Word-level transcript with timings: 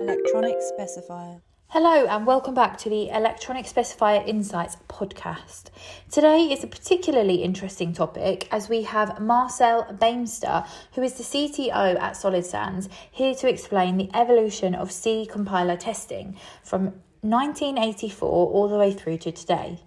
Electronic 0.00 0.56
specifier. 0.56 1.42
Hello, 1.68 2.06
and 2.06 2.26
welcome 2.26 2.54
back 2.54 2.78
to 2.78 2.88
the 2.88 3.10
Electronic 3.10 3.66
Specifier 3.66 4.26
Insights 4.26 4.78
podcast. 4.88 5.64
Today 6.10 6.44
is 6.50 6.64
a 6.64 6.66
particularly 6.66 7.42
interesting 7.42 7.92
topic 7.92 8.48
as 8.50 8.70
we 8.70 8.84
have 8.84 9.20
Marcel 9.20 9.84
Beemster, 9.92 10.66
who 10.94 11.02
is 11.02 11.12
the 11.12 11.22
CTO 11.22 12.00
at 12.00 12.16
Solid 12.16 12.46
Sands, 12.46 12.88
here 13.10 13.34
to 13.34 13.46
explain 13.46 13.98
the 13.98 14.08
evolution 14.14 14.74
of 14.74 14.90
C 14.90 15.28
compiler 15.30 15.76
testing 15.76 16.38
from 16.64 16.94
1984 17.22 18.28
all 18.28 18.68
the 18.68 18.78
way 18.78 18.92
through 18.92 19.18
to 19.18 19.30
today. 19.30 19.78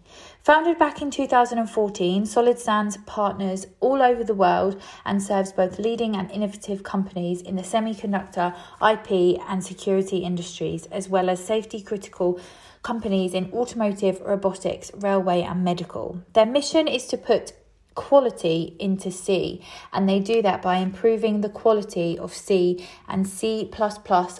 Founded 0.44 0.78
back 0.78 1.02
in 1.02 1.10
2014, 1.10 2.26
Solid 2.26 2.60
Sands 2.60 2.98
partners 3.06 3.66
all 3.80 4.02
over 4.02 4.24
the 4.24 4.34
world 4.34 4.80
and 5.06 5.24
serves 5.24 5.52
both 5.52 5.80
leading 5.80 6.16
and 6.16 6.30
innovative 6.30 6.84
companies 6.84 7.42
in 7.42 7.56
the 7.56 7.62
semiconductor, 7.62 8.56
IP, 8.82 9.42
and 9.50 9.64
security 9.64 10.18
industries, 10.18 10.86
as 10.88 11.10
well 11.10 11.30
as 11.30 11.44
safety 11.44 11.82
critical 11.82 12.40
companies 12.84 13.34
in 13.34 13.52
automotive, 13.54 14.22
robotics, 14.22 14.92
railway, 14.96 15.42
and 15.42 15.64
medical. 15.64 16.22
Their 16.34 16.46
mission 16.46 16.88
is 16.88 17.08
to 17.08 17.18
put 17.18 17.54
quality 17.96 18.76
into 18.80 19.12
C, 19.12 19.64
and 19.92 20.08
they 20.08 20.20
do 20.20 20.42
that 20.42 20.62
by 20.62 20.78
improving 20.78 21.42
the 21.42 21.50
quality 21.50 22.18
of 22.18 22.34
C 22.34 22.88
and 23.08 23.28
C 23.28 23.70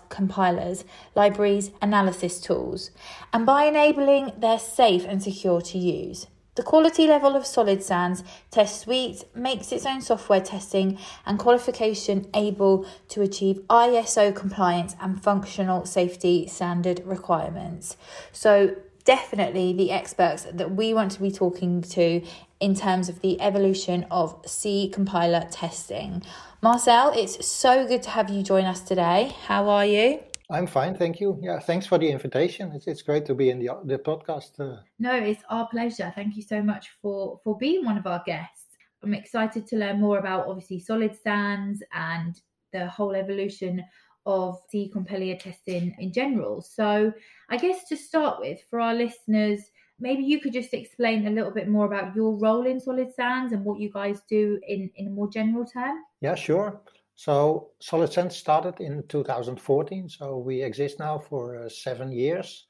compilers, 0.10 0.86
libraries, 1.16 1.72
analysis 1.82 2.40
tools, 2.40 2.92
and 3.32 3.46
by 3.46 3.66
enabling 3.66 4.32
their 4.38 4.60
safe 4.60 5.06
and 5.06 5.22
secure 5.22 5.62
to 5.62 5.78
use. 5.78 6.28
The 6.56 6.62
quality 6.62 7.08
level 7.08 7.36
of 7.36 7.48
Solid 7.48 7.82
Sands 7.82 8.24
test 8.52 8.82
suite 8.82 9.24
makes 9.34 9.72
its 9.72 9.88
own 9.88 10.02
software 10.02 10.42
testing 10.42 11.00
and 11.26 11.40
qualification 11.40 12.28
able 12.36 12.86
to 13.10 13.24
achieve 13.24 13.62
ISO 13.72 14.36
compliance 14.36 14.96
and 15.02 15.22
functional 15.22 15.86
safety 15.86 16.46
standard 16.46 17.02
requirements. 17.06 17.98
So, 18.32 18.76
definitely 19.04 19.74
the 19.74 19.92
experts 19.92 20.46
that 20.54 20.72
we 20.72 20.94
want 20.94 21.12
to 21.14 21.22
be 21.22 21.32
talking 21.32 21.82
to 21.82 22.22
in 22.64 22.74
terms 22.74 23.10
of 23.10 23.20
the 23.20 23.40
evolution 23.42 24.06
of 24.10 24.42
C 24.46 24.90
compiler 24.90 25.46
testing. 25.52 26.24
Marcel, 26.62 27.12
it's 27.14 27.46
so 27.46 27.86
good 27.86 28.02
to 28.04 28.10
have 28.12 28.30
you 28.30 28.42
join 28.42 28.64
us 28.64 28.80
today. 28.80 29.36
How 29.48 29.68
are 29.68 29.86
you? 29.86 30.22
I'm 30.50 30.68
fine, 30.68 30.96
thank 30.96 31.20
you. 31.20 31.38
Yeah, 31.42 31.60
thanks 31.60 31.86
for 31.86 31.98
the 31.98 32.10
invitation. 32.10 32.72
It's, 32.72 32.88
it's 32.88 33.02
great 33.02 33.26
to 33.26 33.36
be 33.36 33.50
in 33.50 33.60
the 33.60 33.70
the 33.84 33.98
podcast. 33.98 34.52
Uh... 34.60 34.82
No, 34.98 35.14
it's 35.14 35.44
our 35.50 35.68
pleasure. 35.68 36.10
Thank 36.16 36.38
you 36.38 36.44
so 36.54 36.62
much 36.62 36.86
for 37.02 37.42
for 37.44 37.58
being 37.58 37.84
one 37.84 37.98
of 37.98 38.08
our 38.08 38.24
guests. 38.26 38.78
I'm 39.04 39.14
excited 39.14 39.68
to 39.68 39.76
learn 39.76 40.00
more 40.00 40.20
about 40.20 40.48
obviously 40.48 40.80
Solid 40.80 41.14
Sands 41.22 41.84
and 41.92 42.34
the 42.72 42.88
whole 42.88 43.14
evolution 43.14 43.84
of 44.26 44.62
C 44.70 44.90
compiler 44.90 45.36
testing 45.36 45.94
in 46.00 46.14
general. 46.14 46.62
So, 46.62 47.12
I 47.50 47.58
guess 47.58 47.80
to 47.90 47.98
start 47.98 48.40
with, 48.40 48.60
for 48.70 48.80
our 48.80 48.94
listeners 48.94 49.60
maybe 50.00 50.24
you 50.24 50.40
could 50.40 50.54
just 50.54 50.74
explain 50.74 51.28
a 51.28 51.30
little 51.30 51.52
bit 51.52 51.70
more 51.70 51.86
about 51.86 52.16
your 52.16 52.38
role 52.38 52.66
in 52.66 52.80
Solid 52.80 53.14
Sands 53.14 53.54
and 53.54 53.64
what 53.64 53.80
you 53.80 53.92
guys 53.92 54.22
do 54.30 54.60
in, 54.68 54.90
in 54.96 55.08
a 55.08 55.10
more 55.10 55.30
general 55.30 55.66
term. 55.66 55.98
Yeah, 56.22 56.36
sure. 56.36 56.82
So 57.16 57.70
Solid 57.80 58.12
Sands 58.12 58.36
started 58.36 58.80
in 58.80 59.04
2014, 59.08 60.10
so 60.10 60.38
we 60.38 60.64
exist 60.64 61.00
now 61.00 61.20
for 61.20 61.64
uh, 61.64 61.70
seven 61.70 62.12
years. 62.12 62.66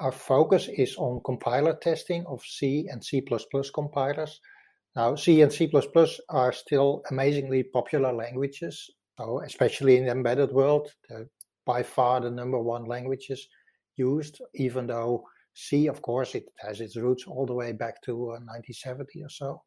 Our 0.00 0.12
focus 0.12 0.68
is 0.68 0.96
on 0.96 1.22
compiler 1.24 1.74
testing 1.74 2.24
of 2.26 2.42
C 2.42 2.86
and 2.90 3.04
C++ 3.04 3.22
compilers. 3.74 4.40
Now, 4.94 5.14
C 5.14 5.42
and 5.42 5.52
C++ 5.52 5.70
are 6.28 6.52
still 6.52 7.02
amazingly 7.10 7.62
popular 7.62 8.12
languages, 8.12 8.90
so 9.18 9.40
especially 9.44 9.96
in 9.96 10.04
the 10.04 10.12
embedded 10.12 10.52
world, 10.52 10.88
they're 11.08 11.28
by 11.68 11.82
far 11.82 12.20
the 12.20 12.30
number 12.30 12.58
one 12.58 12.86
languages 12.86 13.46
used, 13.96 14.40
even 14.54 14.86
though 14.86 15.22
C, 15.58 15.88
of 15.88 16.00
course, 16.02 16.36
it 16.36 16.44
has 16.58 16.80
its 16.80 16.96
roots 16.96 17.24
all 17.26 17.44
the 17.44 17.54
way 17.54 17.72
back 17.72 18.00
to 18.02 18.12
uh, 18.12 18.38
1970 18.38 19.24
or 19.24 19.28
so. 19.28 19.62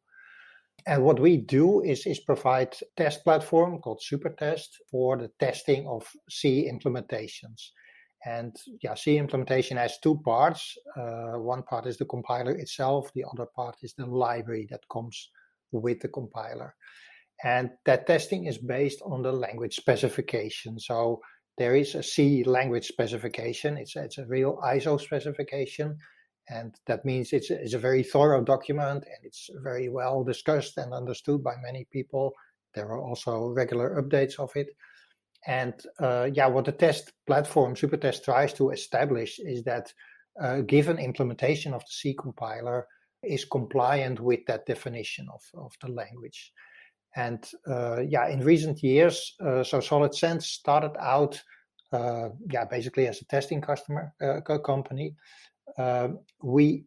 And 0.86 1.04
what 1.04 1.20
we 1.20 1.36
do 1.36 1.82
is, 1.82 2.06
is 2.06 2.18
provide 2.20 2.74
test 2.96 3.22
platform 3.24 3.78
called 3.78 4.00
Supertest 4.00 4.68
for 4.90 5.18
the 5.18 5.30
testing 5.38 5.86
of 5.86 6.08
C 6.30 6.70
implementations. 6.72 7.60
And 8.24 8.56
yeah, 8.82 8.94
C 8.94 9.18
implementation 9.18 9.76
has 9.76 9.98
two 9.98 10.18
parts. 10.24 10.74
Uh, 10.96 11.32
one 11.38 11.62
part 11.62 11.86
is 11.86 11.98
the 11.98 12.06
compiler 12.06 12.52
itself. 12.52 13.10
The 13.14 13.24
other 13.30 13.46
part 13.54 13.76
is 13.82 13.92
the 13.92 14.06
library 14.06 14.66
that 14.70 14.88
comes 14.90 15.28
with 15.72 16.00
the 16.00 16.08
compiler. 16.08 16.74
And 17.44 17.70
that 17.84 18.06
testing 18.06 18.46
is 18.46 18.56
based 18.56 19.02
on 19.04 19.22
the 19.22 19.32
language 19.32 19.76
specification. 19.76 20.78
So 20.78 21.20
there 21.58 21.74
is 21.74 21.94
a 21.94 22.02
C 22.02 22.44
language 22.44 22.86
specification. 22.86 23.76
It's 23.76 23.96
a, 23.96 24.04
it's 24.04 24.18
a 24.18 24.26
real 24.26 24.58
ISO 24.64 25.00
specification, 25.00 25.98
and 26.48 26.74
that 26.86 27.04
means 27.04 27.32
it's 27.32 27.50
a, 27.50 27.60
it's 27.60 27.74
a 27.74 27.78
very 27.78 28.02
thorough 28.02 28.42
document 28.42 29.04
and 29.04 29.24
it's 29.24 29.50
very 29.62 29.88
well 29.88 30.24
discussed 30.24 30.78
and 30.78 30.92
understood 30.92 31.42
by 31.42 31.54
many 31.62 31.86
people. 31.90 32.32
There 32.74 32.88
are 32.88 33.00
also 33.00 33.48
regular 33.48 34.02
updates 34.02 34.38
of 34.38 34.50
it. 34.56 34.68
And 35.46 35.74
uh, 35.98 36.30
yeah, 36.32 36.46
what 36.46 36.64
the 36.64 36.72
test 36.72 37.12
platform 37.26 37.74
Supertest 37.74 38.24
tries 38.24 38.52
to 38.54 38.70
establish 38.70 39.38
is 39.38 39.64
that 39.64 39.92
uh, 40.40 40.60
given 40.60 40.98
implementation 40.98 41.74
of 41.74 41.80
the 41.80 41.90
C 41.90 42.14
compiler 42.14 42.86
is 43.22 43.44
compliant 43.44 44.20
with 44.20 44.40
that 44.46 44.66
definition 44.66 45.26
of, 45.32 45.42
of 45.54 45.72
the 45.80 45.88
language. 45.88 46.52
And 47.14 47.44
uh, 47.68 48.00
yeah, 48.00 48.28
in 48.28 48.40
recent 48.40 48.82
years, 48.82 49.34
uh, 49.44 49.62
so 49.62 49.80
Solid 49.80 50.14
Sands 50.14 50.46
started 50.46 50.92
out, 50.98 51.40
uh, 51.92 52.30
yeah, 52.50 52.64
basically 52.64 53.06
as 53.06 53.20
a 53.20 53.26
testing 53.26 53.60
customer 53.60 54.12
company. 54.64 55.14
We 56.42 56.84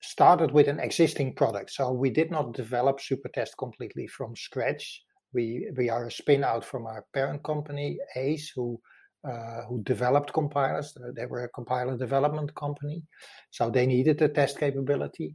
started 0.00 0.52
with 0.52 0.68
an 0.68 0.80
existing 0.80 1.34
product, 1.34 1.70
so 1.70 1.92
we 1.92 2.10
did 2.10 2.30
not 2.30 2.54
develop 2.54 2.98
Supertest 2.98 3.50
completely 3.58 4.06
from 4.06 4.34
scratch. 4.36 5.02
We 5.32 5.68
we 5.76 5.90
are 5.90 6.06
a 6.06 6.10
spin 6.10 6.42
out 6.42 6.64
from 6.64 6.86
our 6.86 7.04
parent 7.12 7.42
company, 7.44 7.98
Ace, 8.16 8.50
who 8.54 8.80
uh, 9.28 9.62
who 9.68 9.82
developed 9.82 10.32
compilers. 10.32 10.96
They 11.14 11.26
were 11.26 11.44
a 11.44 11.48
compiler 11.50 11.96
development 11.96 12.54
company, 12.54 13.02
so 13.50 13.70
they 13.70 13.86
needed 13.86 14.18
the 14.18 14.28
test 14.28 14.58
capability. 14.58 15.34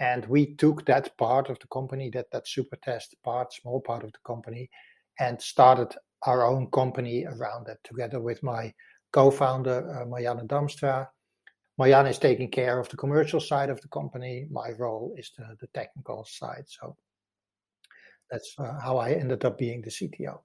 And 0.00 0.26
we 0.26 0.54
took 0.54 0.84
that 0.86 1.16
part 1.18 1.50
of 1.50 1.58
the 1.58 1.66
company, 1.68 2.10
that 2.10 2.30
that 2.32 2.46
Supertest 2.46 3.14
part, 3.22 3.52
small 3.52 3.80
part 3.80 4.04
of 4.04 4.12
the 4.12 4.18
company, 4.26 4.70
and 5.20 5.40
started 5.40 5.94
our 6.26 6.46
own 6.46 6.70
company 6.70 7.26
around 7.26 7.66
that 7.66 7.82
together 7.84 8.20
with 8.20 8.42
my 8.42 8.72
co-founder 9.12 10.02
uh, 10.02 10.06
Marianne 10.06 10.48
Damstra. 10.48 11.08
Marianne 11.78 12.06
is 12.06 12.18
taking 12.18 12.50
care 12.50 12.78
of 12.78 12.88
the 12.88 12.96
commercial 12.96 13.40
side 13.40 13.70
of 13.70 13.80
the 13.80 13.88
company. 13.88 14.46
My 14.50 14.70
role 14.78 15.14
is 15.16 15.32
the, 15.36 15.56
the 15.60 15.66
technical 15.68 16.24
side. 16.24 16.64
So 16.66 16.96
that's 18.30 18.54
uh, 18.58 18.78
how 18.80 18.98
I 18.98 19.12
ended 19.12 19.44
up 19.44 19.58
being 19.58 19.82
the 19.82 19.90
CTO. 19.90 20.40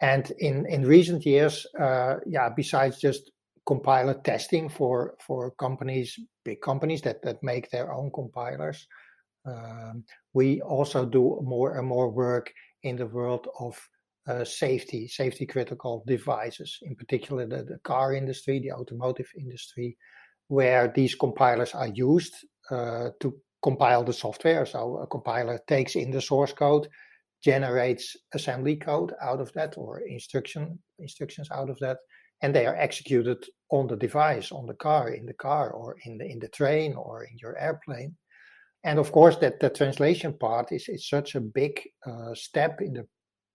And 0.00 0.30
in 0.38 0.66
in 0.66 0.86
recent 0.86 1.24
years, 1.24 1.66
uh, 1.80 2.16
yeah, 2.26 2.48
besides 2.54 2.98
just 2.98 3.30
compiler 3.68 4.14
testing 4.24 4.66
for 4.70 5.14
for 5.26 5.50
companies, 5.66 6.18
big 6.44 6.60
companies 6.62 7.02
that 7.02 7.20
that 7.22 7.42
make 7.42 7.66
their 7.70 7.92
own 7.92 8.10
compilers. 8.10 8.88
Um, 9.44 10.04
we 10.32 10.60
also 10.62 11.04
do 11.04 11.40
more 11.42 11.78
and 11.78 11.86
more 11.86 12.10
work 12.10 12.52
in 12.82 12.96
the 12.96 13.06
world 13.06 13.46
of 13.60 13.74
uh, 14.28 14.44
safety, 14.44 15.08
safety 15.08 15.46
critical 15.46 16.04
devices, 16.06 16.78
in 16.82 16.94
particular 16.94 17.46
the, 17.46 17.62
the, 17.64 17.78
car 17.82 18.14
industry, 18.14 18.60
the 18.60 18.72
automotive 18.72 19.30
industry, 19.38 19.96
where 20.48 20.92
these 20.94 21.14
compilers 21.14 21.72
are 21.74 21.88
used 21.88 22.34
uh, 22.70 23.08
to 23.20 23.34
compile 23.62 24.04
the 24.04 24.12
software. 24.12 24.66
So 24.66 24.98
a 24.98 25.06
compiler 25.06 25.58
takes 25.66 25.94
in 25.96 26.10
the 26.10 26.20
source 26.20 26.52
code, 26.52 26.88
generates 27.42 28.16
assembly 28.34 28.76
code 28.76 29.12
out 29.22 29.40
of 29.40 29.52
that 29.54 29.74
or 29.78 30.00
instruction 30.00 30.78
instructions 30.98 31.48
out 31.50 31.70
of 31.70 31.78
that, 31.78 31.98
and 32.42 32.54
they 32.54 32.66
are 32.66 32.76
executed 32.76 33.38
on 33.70 33.86
the 33.86 33.96
device, 33.96 34.50
on 34.52 34.66
the 34.66 34.74
car, 34.74 35.10
in 35.10 35.26
the 35.26 35.34
car, 35.34 35.70
or 35.70 35.96
in 36.04 36.18
the 36.18 36.24
in 36.24 36.38
the 36.38 36.48
train, 36.48 36.94
or 36.94 37.24
in 37.24 37.36
your 37.38 37.56
airplane. 37.58 38.16
And 38.84 38.98
of 38.98 39.12
course, 39.12 39.36
that 39.36 39.60
the 39.60 39.70
translation 39.70 40.34
part 40.38 40.72
is, 40.72 40.88
is 40.88 41.08
such 41.08 41.34
a 41.34 41.40
big 41.40 41.80
uh, 42.06 42.34
step 42.34 42.80
in 42.80 42.92
the 42.94 43.06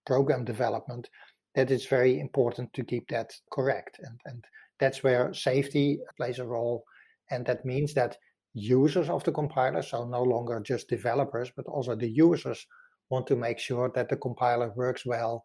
program 0.05 0.43
development 0.43 1.09
that 1.55 1.71
it's 1.71 1.85
very 1.85 2.19
important 2.19 2.73
to 2.73 2.83
keep 2.83 3.07
that 3.09 3.31
correct. 3.51 3.99
And, 4.03 4.19
and 4.25 4.43
that's 4.79 5.03
where 5.03 5.33
safety 5.33 5.99
plays 6.17 6.39
a 6.39 6.45
role. 6.45 6.83
And 7.31 7.45
that 7.45 7.63
means 7.63 7.93
that 7.93 8.17
users 8.53 9.09
of 9.09 9.23
the 9.23 9.31
compiler, 9.31 9.81
so 9.81 10.05
no 10.05 10.23
longer 10.23 10.59
just 10.59 10.89
developers, 10.89 11.51
but 11.55 11.67
also 11.67 11.95
the 11.95 12.09
users, 12.09 12.65
want 13.09 13.27
to 13.27 13.35
make 13.35 13.59
sure 13.59 13.91
that 13.95 14.09
the 14.09 14.17
compiler 14.17 14.71
works 14.75 15.05
well 15.05 15.43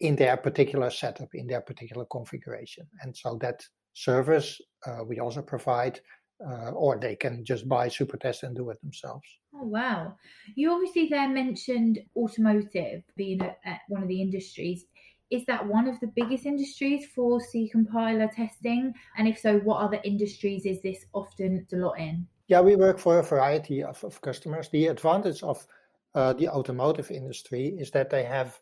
in 0.00 0.16
their 0.16 0.36
particular 0.36 0.90
setup, 0.90 1.28
in 1.34 1.46
their 1.46 1.60
particular 1.60 2.04
configuration. 2.10 2.86
And 3.02 3.16
so 3.16 3.38
that 3.40 3.64
service 3.94 4.60
uh, 4.86 5.02
we 5.04 5.18
also 5.18 5.42
provide, 5.42 6.00
uh, 6.46 6.70
or 6.70 6.98
they 6.98 7.16
can 7.16 7.44
just 7.44 7.68
buy 7.68 7.88
super 7.88 8.16
Supertest 8.16 8.42
and 8.42 8.54
do 8.54 8.70
it 8.70 8.80
themselves. 8.80 9.26
Oh, 9.54 9.64
wow. 9.64 10.14
You 10.56 10.72
obviously 10.72 11.08
there 11.08 11.28
mentioned 11.28 12.00
automotive 12.16 13.02
being 13.16 13.40
a, 13.40 13.56
a, 13.66 13.80
one 13.88 14.02
of 14.02 14.08
the 14.08 14.20
industries. 14.20 14.84
Is 15.30 15.46
that 15.46 15.66
one 15.66 15.88
of 15.88 15.98
the 16.00 16.08
biggest 16.14 16.44
industries 16.44 17.06
for 17.14 17.40
C 17.40 17.68
compiler 17.68 18.28
testing? 18.28 18.92
And 19.16 19.26
if 19.26 19.38
so, 19.38 19.58
what 19.60 19.80
other 19.80 20.00
industries 20.04 20.66
is 20.66 20.82
this 20.82 21.06
often 21.12 21.66
a 21.72 21.76
lot 21.76 21.98
in? 21.98 22.26
Yeah, 22.48 22.60
we 22.60 22.76
work 22.76 22.98
for 22.98 23.18
a 23.18 23.22
variety 23.22 23.82
of, 23.82 24.04
of 24.04 24.20
customers. 24.20 24.68
The 24.68 24.88
advantage 24.88 25.42
of 25.42 25.66
uh, 26.14 26.34
the 26.34 26.48
automotive 26.48 27.10
industry 27.10 27.74
is 27.78 27.90
that 27.92 28.10
they 28.10 28.24
have 28.24 28.60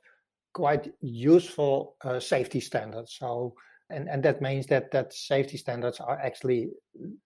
quite 0.53 0.93
useful 1.01 1.97
uh, 2.05 2.21
safety 2.21 2.61
standards. 2.61 3.17
So, 3.19 3.55
and, 3.93 4.09
and 4.09 4.23
that 4.23 4.41
means 4.41 4.67
that 4.67 4.91
that 4.91 5.13
safety 5.13 5.57
standards 5.57 6.01
are 6.01 6.19
actually 6.19 6.71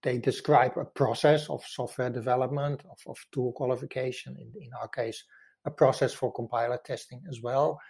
they 0.03 0.19
describe 0.19 0.77
a 0.77 0.85
process 0.85 1.49
of 1.49 1.65
software 1.67 2.11
development, 2.11 2.83
of, 2.91 2.99
of 3.07 3.19
tool 3.33 3.53
qualification. 3.53 4.37
In, 4.39 4.51
in 4.63 4.71
our 4.81 4.89
case, 4.89 5.25
a 5.65 5.71
process 5.71 6.13
for 6.13 6.33
compiler 6.33 6.79
testing 6.85 7.23
as 7.29 7.41
well. 7.43 7.81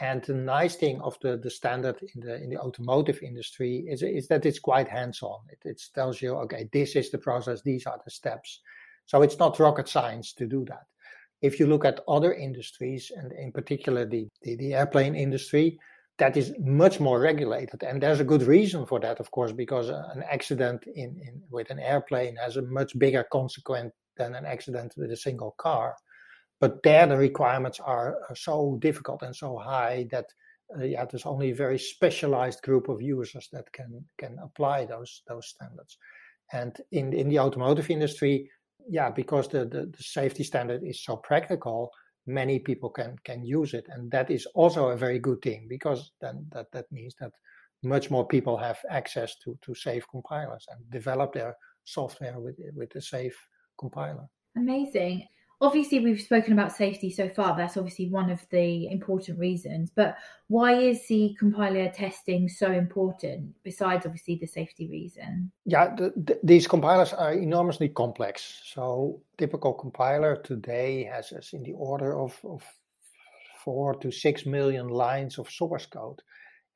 And 0.00 0.22
the 0.22 0.34
nice 0.34 0.76
thing 0.76 1.00
of 1.00 1.18
the, 1.22 1.36
the 1.36 1.50
standard 1.50 1.96
in 2.14 2.20
the 2.20 2.36
in 2.42 2.50
the 2.50 2.58
automotive 2.58 3.20
industry 3.22 3.84
is, 3.88 4.02
is 4.02 4.28
that 4.28 4.46
it's 4.46 4.60
quite 4.60 4.88
hands-on. 4.88 5.40
It, 5.50 5.58
it 5.64 5.82
tells 5.94 6.22
you, 6.22 6.34
okay, 6.36 6.68
this 6.72 6.94
is 6.94 7.10
the 7.10 7.18
process, 7.18 7.62
these 7.62 7.84
are 7.86 8.00
the 8.04 8.10
steps. 8.10 8.60
So 9.06 9.22
it's 9.22 9.38
not 9.38 9.58
rocket 9.58 9.88
science 9.88 10.34
to 10.34 10.46
do 10.46 10.64
that. 10.66 10.86
If 11.40 11.58
you 11.58 11.66
look 11.66 11.84
at 11.84 12.00
other 12.06 12.34
industries, 12.34 13.10
and 13.16 13.32
in 13.32 13.52
particular 13.52 14.04
the, 14.06 14.28
the, 14.42 14.56
the 14.56 14.74
airplane 14.74 15.14
industry, 15.14 15.78
that 16.18 16.36
is 16.36 16.52
much 16.58 17.00
more 17.00 17.20
regulated. 17.20 17.82
And 17.82 18.02
there's 18.02 18.20
a 18.20 18.24
good 18.24 18.42
reason 18.42 18.86
for 18.86 18.98
that, 19.00 19.20
of 19.20 19.30
course, 19.30 19.52
because 19.52 19.88
an 19.88 20.24
accident 20.30 20.84
in, 20.86 21.16
in 21.20 21.42
with 21.50 21.70
an 21.70 21.78
airplane 21.78 22.36
has 22.36 22.56
a 22.56 22.62
much 22.62 22.98
bigger 22.98 23.24
consequence 23.30 23.92
than 24.16 24.34
an 24.34 24.44
accident 24.44 24.94
with 24.96 25.12
a 25.12 25.16
single 25.16 25.54
car 25.58 25.94
but 26.60 26.82
there 26.82 27.06
the 27.06 27.16
requirements 27.16 27.80
are, 27.80 28.18
so 28.34 28.78
difficult 28.80 29.22
and 29.22 29.34
so 29.34 29.56
high 29.56 30.06
that 30.10 30.26
uh, 30.78 30.84
yeah, 30.84 31.04
there's 31.06 31.24
only 31.24 31.50
a 31.50 31.54
very 31.54 31.78
specialized 31.78 32.60
group 32.62 32.88
of 32.90 33.00
users 33.00 33.48
that 33.52 33.72
can 33.72 34.04
can 34.18 34.36
apply 34.42 34.84
those 34.84 35.22
those 35.26 35.46
standards. 35.48 35.96
And 36.52 36.76
in 36.92 37.12
in 37.12 37.28
the 37.28 37.38
automotive 37.38 37.90
industry, 37.90 38.50
yeah, 38.86 39.10
because 39.10 39.48
the, 39.48 39.64
the, 39.64 39.86
the 39.86 40.02
safety 40.02 40.44
standard 40.44 40.82
is 40.84 41.02
so 41.02 41.16
practical, 41.16 41.90
many 42.28 42.58
people 42.58 42.90
can 42.90 43.16
can 43.24 43.44
use 43.44 43.74
it, 43.74 43.86
and 43.88 44.10
that 44.10 44.30
is 44.30 44.46
also 44.54 44.88
a 44.88 44.96
very 44.96 45.18
good 45.18 45.40
thing 45.42 45.66
because 45.68 46.12
then 46.20 46.46
that 46.52 46.70
that 46.72 46.86
means 46.92 47.14
that 47.20 47.32
much 47.82 48.10
more 48.10 48.26
people 48.26 48.56
have 48.56 48.78
access 48.90 49.36
to 49.44 49.58
to 49.62 49.74
safe 49.74 50.06
compilers 50.10 50.66
and 50.70 50.90
develop 50.90 51.32
their 51.32 51.56
software 51.84 52.38
with 52.38 52.56
with 52.74 52.94
a 52.94 53.00
safe 53.00 53.36
compiler. 53.78 54.28
Amazing 54.56 55.26
obviously 55.60 56.00
we've 56.00 56.20
spoken 56.20 56.52
about 56.52 56.72
safety 56.72 57.10
so 57.10 57.28
far 57.28 57.56
that's 57.56 57.76
obviously 57.76 58.08
one 58.08 58.30
of 58.30 58.40
the 58.50 58.88
important 58.90 59.38
reasons. 59.38 59.90
But 59.94 60.16
why 60.46 60.74
is 60.74 61.06
the 61.08 61.34
compiler 61.38 61.90
testing 61.90 62.48
so 62.48 62.70
important 62.70 63.54
besides 63.62 64.06
obviously 64.06 64.36
the 64.36 64.46
safety 64.46 64.88
reason? 64.88 65.50
Yeah 65.64 65.94
the, 65.94 66.12
the, 66.16 66.38
these 66.42 66.66
compilers 66.66 67.12
are 67.12 67.32
enormously 67.32 67.88
complex. 67.88 68.62
So 68.64 69.20
typical 69.36 69.72
compiler 69.72 70.36
today 70.36 71.04
has 71.04 71.32
us 71.32 71.52
in 71.52 71.62
the 71.62 71.72
order 71.72 72.18
of, 72.18 72.38
of 72.44 72.62
four 73.64 73.94
to 73.96 74.10
six 74.10 74.46
million 74.46 74.88
lines 74.88 75.38
of 75.38 75.50
source 75.50 75.86
code. 75.86 76.22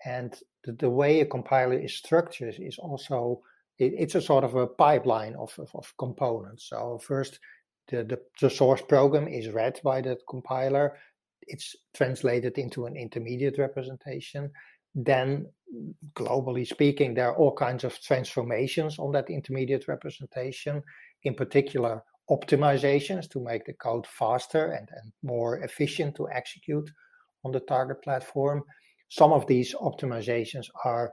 And 0.05 0.35
the, 0.65 0.73
the 0.73 0.91
way 0.91 1.21
a 1.21 1.27
compiler 1.27 1.79
is 1.79 1.95
structured 1.95 2.57
is 2.59 2.79
also 2.79 3.43
it, 3.79 3.95
it's 3.97 4.15
a 4.15 4.21
sort 4.21 4.45
of 4.45 4.55
a 4.55 4.67
pipeline 4.67 5.35
of, 5.37 5.55
of, 5.59 5.71
of 5.75 5.93
components. 5.99 6.69
So 6.69 7.01
first 7.03 7.39
the, 7.89 8.05
the, 8.05 8.19
the 8.41 8.51
source 8.51 8.83
program 8.83 9.29
is 9.29 9.49
read 9.49 9.81
by 9.83 10.01
the 10.01 10.19
compiler, 10.29 10.97
it's 11.43 11.75
translated 11.95 12.59
into 12.59 12.87
an 12.87 12.97
intermediate 12.97 13.59
representation. 13.59 14.51
Then, 14.95 15.47
globally 16.15 16.67
speaking, 16.67 17.15
there 17.15 17.31
are 17.31 17.37
all 17.37 17.55
kinds 17.55 17.85
of 17.85 18.01
transformations 18.01 18.99
on 18.99 19.13
that 19.13 19.31
intermediate 19.31 19.89
representation, 19.89 20.83
in 21.25 21.35
particular, 21.35 22.03
optimizations 22.31 23.29
to 23.31 23.41
make 23.41 23.65
the 23.65 23.73
code 23.73 24.07
faster 24.07 24.73
and, 24.73 24.89
and 25.03 25.13
more 25.23 25.59
efficient 25.59 26.15
to 26.17 26.29
execute 26.31 26.91
on 27.45 27.53
the 27.53 27.61
target 27.61 28.03
platform. 28.03 28.63
Some 29.09 29.33
of 29.33 29.47
these 29.47 29.75
optimizations 29.75 30.67
are 30.85 31.13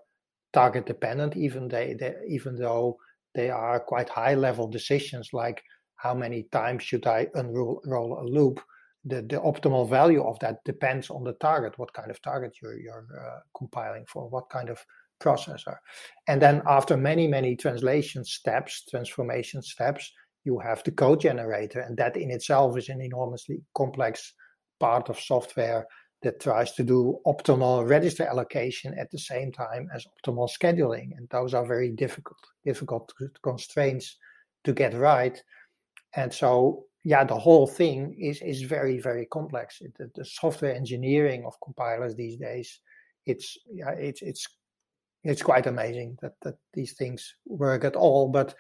target 0.54 0.86
dependent, 0.86 1.36
even 1.36 1.68
they, 1.68 1.96
they 2.00 2.16
even 2.28 2.56
though 2.56 2.98
they 3.36 3.50
are 3.50 3.80
quite 3.80 4.10
high 4.10 4.36
level 4.36 4.68
decisions 4.68 5.30
like 5.34 5.62
how 6.00 6.14
many 6.14 6.44
times 6.52 6.84
should 6.84 7.06
I 7.06 7.28
unroll 7.36 8.20
a 8.20 8.24
loop? 8.24 8.62
The, 9.06 9.22
the 9.22 9.40
optimal 9.40 9.90
value 9.90 10.24
of 10.24 10.40
that 10.40 10.64
depends 10.66 11.10
on 11.10 11.24
the 11.24 11.34
target, 11.34 11.78
what 11.78 11.94
kind 11.94 12.12
of 12.12 12.22
target 12.22 12.58
you're, 12.62 12.80
you're 12.80 13.08
uh, 13.18 13.40
compiling 13.58 14.06
for, 14.08 14.30
what 14.30 14.50
kind 14.50 14.70
of 14.70 14.84
processor. 15.22 15.76
And 16.28 16.42
then 16.42 16.62
after 16.68 16.98
many, 16.98 17.28
many 17.28 17.56
translation 17.56 18.24
steps, 18.24 18.86
transformation 18.90 19.62
steps, 19.62 20.12
you 20.46 20.60
have 20.60 20.84
the 20.84 20.92
code 20.92 21.22
generator. 21.22 21.82
And 21.82 21.98
that 21.98 22.18
in 22.18 22.32
itself 22.32 22.78
is 22.78 22.90
an 22.90 23.02
enormously 23.02 23.62
complex 23.76 24.34
part 24.80 25.10
of 25.10 25.20
software 25.20 25.86
that 26.22 26.42
tries 26.42 26.74
to 26.74 26.84
do 26.84 27.20
optimal 27.26 27.88
register 27.88 28.24
allocation 28.24 28.98
at 28.98 29.12
the 29.12 29.20
same 29.20 29.52
time 29.52 29.88
as 29.94 30.06
optimal 30.06 30.50
scheduling. 30.50 31.10
And 31.18 31.28
those 31.30 31.54
are 31.54 31.66
very 31.66 31.92
difficult, 31.92 32.40
difficult 32.66 33.14
constraints 33.44 34.18
to 34.64 34.74
get 34.74 34.94
right 34.94 35.42
and 36.16 36.34
so 36.34 36.86
yeah 37.04 37.24
the 37.24 37.38
whole 37.38 37.68
thing 37.68 38.16
is 38.20 38.42
is 38.42 38.62
very 38.64 39.00
very 39.00 39.26
complex. 39.26 39.78
It, 39.82 39.94
the, 39.98 40.10
the, 40.16 40.26
software 40.26 40.76
engineering 40.76 41.44
of 41.46 41.54
compilers 41.64 42.16
these 42.16 42.38
days 42.38 42.82
it's 43.26 43.58
yeah 43.72 43.92
it's 43.92 44.22
it's 44.22 44.48
it's 45.24 45.42
quite 45.42 45.68
amazing 45.68 46.18
that 46.22 46.34
that 46.42 46.56
these 46.74 46.94
things 46.94 47.36
work 47.46 47.84
at 47.84 47.96
all 47.96 48.30
but 48.30 48.56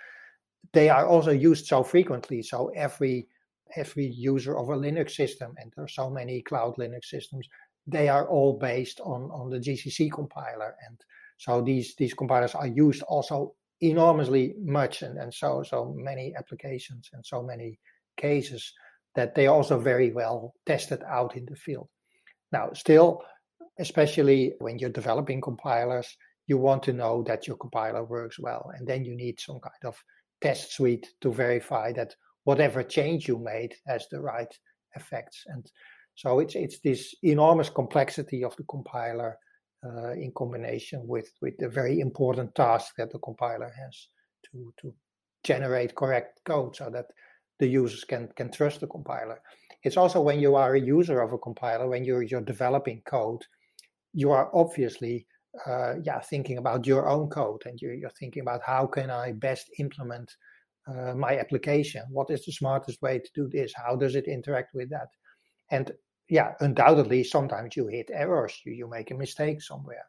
they 0.73 0.89
are 0.89 1.07
also 1.07 1.31
used 1.31 1.65
so 1.65 1.83
frequently. 1.83 2.41
So 2.41 2.71
every 2.75 3.27
every 3.75 4.05
user 4.05 4.57
of 4.57 4.69
a 4.69 4.75
linux 4.75 5.11
system 5.11 5.53
and 5.57 5.71
there 5.75 5.85
are 5.85 5.87
so 5.87 6.09
many 6.09 6.41
cloud 6.41 6.75
linux 6.77 7.05
systems 7.05 7.47
they 7.85 8.09
are 8.09 8.27
all 8.27 8.57
based 8.57 8.99
on 9.01 9.29
on 9.31 9.49
the 9.49 9.59
gcc 9.59 10.11
compiler. 10.11 10.75
And 10.87 10.99
so 11.37 11.61
these 11.61 11.95
these 11.95 12.13
compilers 12.13 12.55
are 12.55 12.67
used 12.67 13.03
also 13.03 13.55
enormously 13.81 14.55
much 14.61 15.01
and, 15.01 15.17
and 15.17 15.33
so 15.33 15.63
so 15.63 15.93
many 15.97 16.33
applications 16.37 17.09
and 17.13 17.25
so 17.25 17.41
many 17.41 17.79
cases 18.17 18.73
that 19.15 19.35
they 19.35 19.47
are 19.47 19.55
also 19.55 19.79
very 19.79 20.11
well 20.11 20.53
tested 20.65 21.01
out 21.03 21.35
in 21.35 21.45
the 21.45 21.55
field. 21.55 21.87
Now, 22.51 22.71
still, 22.73 23.23
especially 23.79 24.53
when 24.59 24.79
you're 24.79 24.89
developing 24.89 25.41
compilers, 25.41 26.15
you 26.47 26.57
want 26.57 26.83
to 26.83 26.93
know 26.93 27.23
that 27.23 27.47
your 27.47 27.57
compiler 27.57 28.03
works 28.03 28.39
well, 28.39 28.71
and 28.75 28.87
then 28.87 29.05
you 29.05 29.15
need 29.15 29.39
some 29.39 29.59
kind 29.59 29.83
of 29.85 29.95
test 30.41 30.73
suite 30.73 31.07
to 31.21 31.31
verify 31.31 31.91
that 31.93 32.15
whatever 32.43 32.83
change 32.83 33.27
you 33.27 33.37
made 33.37 33.73
has 33.87 34.07
the 34.09 34.19
right 34.19 34.51
effects. 34.95 35.43
And 35.47 35.69
so 36.15 36.39
it's 36.39 36.55
it's 36.55 36.79
this 36.79 37.15
enormous 37.23 37.69
complexity 37.69 38.43
of 38.43 38.55
the 38.55 38.63
compiler 38.63 39.37
uh, 39.85 40.11
in 40.11 40.31
combination 40.35 41.07
with 41.07 41.31
with 41.41 41.57
the 41.57 41.69
very 41.69 41.99
important 41.99 42.53
task 42.55 42.95
that 42.97 43.11
the 43.11 43.19
compiler 43.19 43.71
has 43.81 44.07
to 44.51 44.73
to 44.81 44.93
generate 45.43 45.95
correct 45.95 46.41
code 46.45 46.75
so 46.75 46.89
that 46.89 47.05
the 47.59 47.67
users 47.67 48.03
can 48.03 48.27
can 48.35 48.51
trust 48.51 48.79
the 48.79 48.87
compiler. 48.87 49.41
It's 49.83 49.97
also 49.97 50.21
when 50.21 50.39
you 50.39 50.55
are 50.55 50.75
a 50.75 50.81
user 50.81 51.21
of 51.21 51.33
a 51.33 51.37
compiler, 51.37 51.87
when 51.87 52.03
you're 52.03 52.23
you're 52.23 52.41
developing 52.41 53.01
code, 53.05 53.43
you 54.13 54.31
are 54.31 54.49
obviously 54.53 55.25
uh, 55.65 55.95
yeah 56.03 56.19
thinking 56.19 56.57
about 56.57 56.85
your 56.85 57.07
own 57.09 57.29
code 57.29 57.61
and 57.65 57.79
you're, 57.81 57.93
you're 57.93 58.17
thinking 58.19 58.41
about 58.41 58.61
how 58.65 58.85
can 58.85 59.09
I 59.09 59.31
best 59.31 59.69
implement 59.79 60.31
uh, 60.87 61.13
my 61.13 61.37
application? 61.37 62.03
What 62.09 62.29
is 62.29 62.45
the 62.45 62.51
smartest 62.51 63.01
way 63.01 63.19
to 63.19 63.29
do 63.35 63.47
this? 63.47 63.73
How 63.75 63.95
does 63.95 64.15
it 64.15 64.27
interact 64.27 64.71
with 64.73 64.89
that? 64.89 65.07
And 65.71 65.91
yeah, 66.29 66.53
undoubtedly, 66.59 67.23
sometimes 67.23 67.75
you 67.75 67.87
hit 67.87 68.11
errors, 68.13 68.61
you, 68.65 68.73
you 68.73 68.87
make 68.87 69.11
a 69.11 69.15
mistake 69.15 69.61
somewhere, 69.61 70.05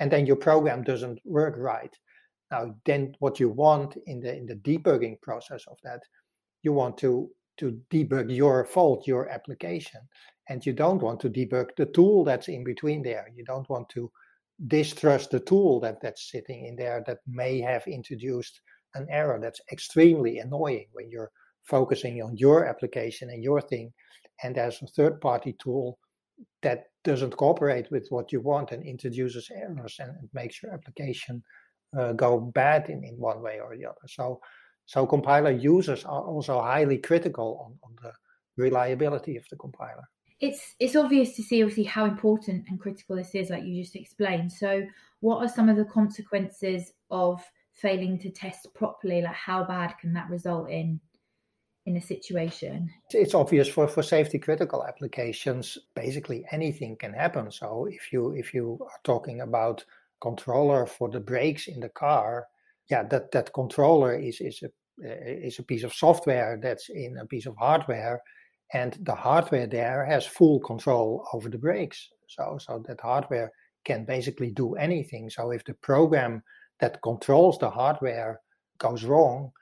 and 0.00 0.10
then 0.10 0.26
your 0.26 0.36
program 0.36 0.82
doesn't 0.82 1.18
work 1.24 1.54
right. 1.58 1.94
Now, 2.50 2.76
then 2.84 3.14
what 3.18 3.40
you 3.40 3.48
want 3.48 3.96
in 4.06 4.20
the 4.20 4.34
in 4.34 4.46
the 4.46 4.54
debugging 4.54 5.20
process 5.20 5.64
of 5.66 5.78
that, 5.82 6.00
you 6.62 6.72
want 6.72 6.96
to 6.98 7.28
to 7.58 7.80
debug 7.90 8.34
your 8.34 8.64
fault, 8.64 9.06
your 9.06 9.28
application, 9.28 10.00
and 10.48 10.64
you 10.64 10.72
don't 10.72 11.02
want 11.02 11.18
to 11.20 11.30
debug 11.30 11.70
the 11.76 11.86
tool 11.86 12.22
that's 12.22 12.48
in 12.48 12.62
between 12.62 13.02
there. 13.02 13.26
You 13.34 13.44
don't 13.44 13.68
want 13.68 13.88
to 13.90 14.10
distrust 14.68 15.30
the 15.30 15.40
tool 15.40 15.80
that 15.80 16.00
that's 16.00 16.30
sitting 16.30 16.66
in 16.66 16.76
there 16.76 17.02
that 17.06 17.18
may 17.26 17.60
have 17.60 17.86
introduced 17.86 18.60
an 18.94 19.06
error. 19.10 19.38
That's 19.40 19.60
extremely 19.72 20.38
annoying 20.38 20.86
when 20.92 21.10
you're 21.10 21.32
focusing 21.64 22.22
on 22.22 22.36
your 22.36 22.66
application 22.66 23.30
and 23.30 23.42
your 23.42 23.60
thing 23.60 23.92
and 24.42 24.54
there's 24.54 24.82
a 24.82 24.86
third 24.86 25.20
party 25.20 25.54
tool 25.60 25.98
that 26.62 26.84
doesn't 27.04 27.36
cooperate 27.36 27.90
with 27.90 28.06
what 28.10 28.32
you 28.32 28.40
want 28.40 28.72
and 28.72 28.82
introduces 28.82 29.50
errors 29.54 29.96
and, 29.98 30.12
makes 30.34 30.62
your 30.62 30.72
application 30.72 31.42
uh, 31.98 32.12
go 32.12 32.40
bad 32.40 32.90
in, 32.90 33.02
in 33.04 33.14
one 33.16 33.40
way 33.40 33.60
or 33.60 33.76
the 33.76 33.86
other. 33.86 34.06
So, 34.06 34.40
so 34.86 35.06
compiler 35.06 35.50
users 35.50 36.04
are 36.04 36.22
also 36.22 36.60
highly 36.60 36.98
critical 36.98 37.60
on, 37.64 37.78
on 37.82 37.96
the 38.02 38.12
reliability 38.62 39.36
of 39.36 39.44
the 39.50 39.56
compiler. 39.56 40.04
it's 40.40 40.74
it's 40.78 40.96
obvious 40.96 41.34
to 41.36 41.42
see 41.42 41.62
obviously 41.62 41.84
how 41.84 42.04
important 42.04 42.66
and 42.68 42.80
critical 42.80 43.16
this 43.16 43.34
is, 43.34 43.50
like 43.50 43.64
you 43.64 43.82
just 43.82 43.96
explained. 43.96 44.52
So, 44.52 44.86
what 45.20 45.38
are 45.38 45.48
some 45.48 45.68
of 45.68 45.76
the 45.76 45.84
consequences 45.84 46.92
of 47.10 47.42
failing 47.72 48.18
to 48.20 48.30
test 48.30 48.68
properly? 48.74 49.22
Like, 49.22 49.34
how 49.34 49.64
bad 49.64 49.94
can 50.00 50.12
that 50.14 50.30
result 50.30 50.70
in 50.70 51.00
in 51.86 51.96
a 51.96 52.00
situation? 52.00 52.90
It's 53.10 53.34
obvious 53.34 53.68
for 53.68 53.88
for 53.88 54.02
safety 54.02 54.38
critical 54.38 54.84
applications. 54.84 55.78
Basically, 55.94 56.44
anything 56.50 56.96
can 56.96 57.12
happen. 57.12 57.50
So, 57.50 57.86
if 57.90 58.12
you 58.12 58.32
if 58.32 58.52
you 58.52 58.78
are 58.80 59.00
talking 59.04 59.40
about 59.40 59.84
controller 60.20 60.86
for 60.86 61.08
the 61.08 61.20
brakes 61.20 61.68
in 61.68 61.80
the 61.80 61.90
car, 61.90 62.46
yeah, 62.90 63.04
that 63.04 63.30
that 63.32 63.52
controller 63.54 64.14
is 64.18 64.40
is 64.40 64.62
a 64.62 64.70
is 64.98 65.58
a 65.58 65.62
piece 65.62 65.84
of 65.84 65.94
software 65.94 66.58
that's 66.62 66.88
in 66.88 67.18
a 67.18 67.26
piece 67.26 67.46
of 67.46 67.56
hardware 67.56 68.22
and 68.72 68.98
the 69.02 69.14
hardware 69.14 69.66
there 69.66 70.04
has 70.04 70.26
full 70.26 70.60
control 70.60 71.26
over 71.32 71.48
the 71.48 71.58
brakes. 71.58 72.08
So, 72.28 72.58
so 72.60 72.82
that 72.86 73.00
hardware 73.00 73.52
can 73.84 74.04
basically 74.04 74.50
do 74.50 74.74
anything. 74.74 75.30
So 75.30 75.52
if 75.52 75.64
the 75.64 75.74
program 75.74 76.42
that 76.80 77.00
controls 77.02 77.58
the 77.58 77.70
hardware 77.70 78.40
goes 78.78 79.04
wrong, 79.04 79.52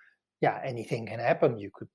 yeah, 0.40 0.60
anything 0.64 1.06
can 1.06 1.20
happen. 1.20 1.58
You 1.58 1.70
could 1.72 1.88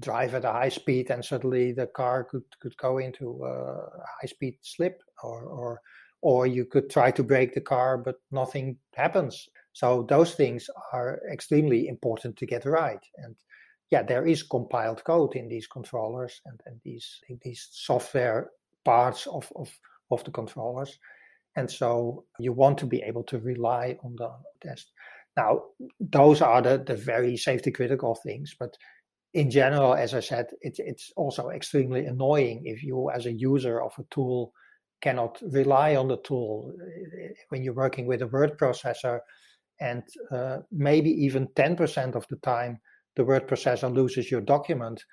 drive 0.00 0.34
at 0.34 0.44
a 0.44 0.52
high 0.52 0.68
speed 0.68 1.10
and 1.10 1.24
suddenly 1.24 1.72
the 1.72 1.86
car 1.86 2.24
could, 2.24 2.44
could 2.60 2.76
go 2.76 2.98
into 2.98 3.44
a 3.44 3.88
high 4.20 4.26
speed 4.26 4.58
slip 4.62 5.00
or, 5.22 5.44
or 5.44 5.80
or 6.22 6.46
you 6.46 6.64
could 6.64 6.90
try 6.90 7.10
to 7.10 7.22
brake 7.22 7.54
the 7.54 7.60
car 7.60 7.96
but 7.98 8.16
nothing 8.30 8.76
happens 8.94 9.48
so 9.72 10.06
those 10.08 10.34
things 10.34 10.68
are 10.92 11.20
extremely 11.32 11.88
important 11.88 12.36
to 12.36 12.46
get 12.46 12.64
right 12.64 13.04
and 13.18 13.36
yeah, 13.90 14.02
there 14.02 14.26
is 14.26 14.42
compiled 14.42 15.04
code 15.04 15.36
in 15.36 15.48
these 15.48 15.66
controllers 15.66 16.40
and, 16.44 16.60
and 16.66 16.80
these 16.84 17.20
these 17.42 17.68
software 17.70 18.50
parts 18.84 19.26
of, 19.26 19.50
of, 19.56 19.70
of 20.10 20.24
the 20.24 20.30
controllers. 20.30 20.98
And 21.56 21.70
so 21.70 22.24
you 22.38 22.52
want 22.52 22.78
to 22.78 22.86
be 22.86 23.02
able 23.02 23.24
to 23.24 23.38
rely 23.38 23.96
on 24.04 24.16
the 24.16 24.30
test. 24.60 24.92
Now, 25.36 25.62
those 26.00 26.42
are 26.42 26.62
the, 26.62 26.78
the 26.78 26.96
very 26.96 27.36
safety 27.36 27.70
critical 27.70 28.14
things, 28.14 28.54
but 28.58 28.76
in 29.36 29.50
general, 29.50 29.94
as 29.94 30.14
I 30.14 30.20
said, 30.20 30.46
it, 30.62 30.76
it's 30.78 31.12
also 31.14 31.50
extremely 31.50 32.06
annoying 32.06 32.62
if 32.64 32.82
you, 32.82 33.10
as 33.10 33.26
a 33.26 33.32
user 33.32 33.82
of 33.82 33.92
a 33.98 34.04
tool, 34.10 34.52
cannot 35.02 35.38
rely 35.52 35.94
on 35.94 36.08
the 36.08 36.16
tool 36.16 36.72
when 37.50 37.62
you're 37.62 37.74
working 37.74 38.06
with 38.06 38.22
a 38.22 38.28
word 38.28 38.58
processor, 38.58 39.20
and 39.78 40.02
uh, 40.32 40.58
maybe 40.72 41.10
even 41.10 41.48
10% 41.48 42.14
of 42.14 42.24
the 42.30 42.36
time 42.36 42.78
the 43.16 43.24
word 43.26 43.46
processor 43.46 43.94
loses 43.94 44.30
your 44.30 44.40
document, 44.40 45.04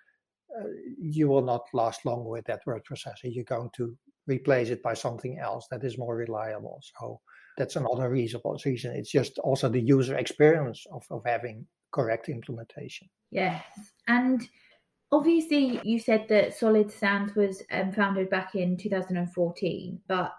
uh, 0.58 0.68
you 0.98 1.28
will 1.28 1.42
not 1.42 1.64
last 1.74 2.06
long 2.06 2.24
with 2.26 2.46
that 2.46 2.62
word 2.66 2.84
processor. 2.90 3.26
You're 3.26 3.44
going 3.44 3.72
to 3.76 3.94
replace 4.28 4.70
it 4.70 4.82
by 4.82 4.94
something 4.94 5.38
else 5.38 5.68
that 5.70 5.84
is 5.84 5.98
more 5.98 6.16
reliable. 6.16 6.80
So 6.98 7.20
that's 7.58 7.76
another 7.76 8.10
reasonable 8.10 8.58
reason. 8.66 8.96
It's 8.96 9.12
just 9.12 9.38
also 9.40 9.68
the 9.68 9.82
user 9.82 10.16
experience 10.16 10.86
of, 10.94 11.04
of 11.12 11.24
having 11.26 11.68
correct 11.94 12.30
implementation. 12.30 13.08
Yes. 13.32 13.64
And 14.08 14.48
obviously, 15.12 15.80
you 15.84 16.00
said 16.00 16.28
that 16.30 16.54
Solid 16.54 16.92
Sands 16.92 17.36
was 17.36 17.64
um, 17.72 17.92
founded 17.92 18.30
back 18.30 18.56
in 18.56 18.76
2014, 18.78 20.00
but 20.08 20.34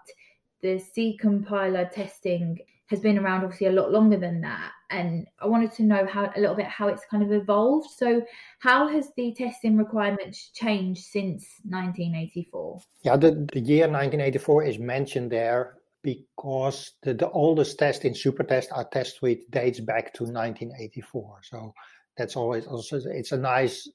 the 0.61 0.79
C 0.79 1.17
compiler 1.19 1.85
testing 1.85 2.59
has 2.87 2.99
been 2.99 3.17
around 3.17 3.43
obviously 3.43 3.67
a 3.67 3.71
lot 3.71 3.91
longer 3.91 4.17
than 4.17 4.41
that 4.41 4.71
and 4.91 5.27
i 5.39 5.47
wanted 5.47 5.71
to 5.71 5.83
know 5.83 6.05
how 6.05 6.31
a 6.35 6.39
little 6.39 6.55
bit 6.55 6.67
how 6.67 6.87
it's 6.87 7.05
kind 7.09 7.23
of 7.23 7.31
evolved 7.31 7.89
so 7.89 8.21
how 8.59 8.87
has 8.87 9.09
the 9.17 9.33
testing 9.33 9.75
requirements 9.75 10.51
changed 10.53 11.03
since 11.03 11.47
1984 11.67 12.79
yeah 13.03 13.17
the, 13.17 13.31
the 13.53 13.59
year 13.59 13.87
1984 13.87 14.63
is 14.65 14.79
mentioned 14.79 15.31
there 15.31 15.77
because 16.05 16.91
the, 17.03 17.13
the 17.13 17.29
oldest 17.31 17.79
test 17.79 18.05
in 18.05 18.13
supertest 18.13 18.67
our 18.71 18.87
test 18.89 19.17
suite 19.17 19.49
dates 19.49 19.79
back 19.79 20.13
to 20.13 20.23
1984 20.23 21.39
so 21.43 21.73
that's 22.15 22.35
always 22.35 22.65
also 22.67 22.99
it's 23.03 23.31
a 23.31 23.37
nice 23.37 23.89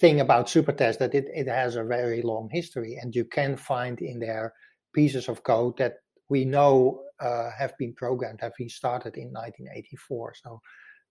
thing 0.00 0.20
about 0.20 0.46
supertest 0.46 0.98
that 0.98 1.14
it, 1.14 1.26
it 1.34 1.48
has 1.48 1.76
a 1.76 1.84
very 1.84 2.22
long 2.22 2.48
history 2.52 2.98
and 3.00 3.14
you 3.14 3.24
can 3.24 3.56
find 3.56 4.00
in 4.00 4.18
there 4.18 4.52
pieces 4.94 5.28
of 5.28 5.42
code 5.42 5.76
that 5.78 5.94
we 6.28 6.44
know 6.44 7.02
uh, 7.20 7.50
have 7.56 7.76
been 7.78 7.94
programmed, 7.94 8.40
have 8.40 8.52
been 8.58 8.68
started 8.68 9.16
in 9.16 9.28
1984. 9.32 10.34
So 10.42 10.60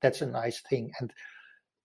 that's 0.02 0.22
a 0.22 0.28
nice 0.28 0.62
thing. 0.70 0.92
And 1.00 1.12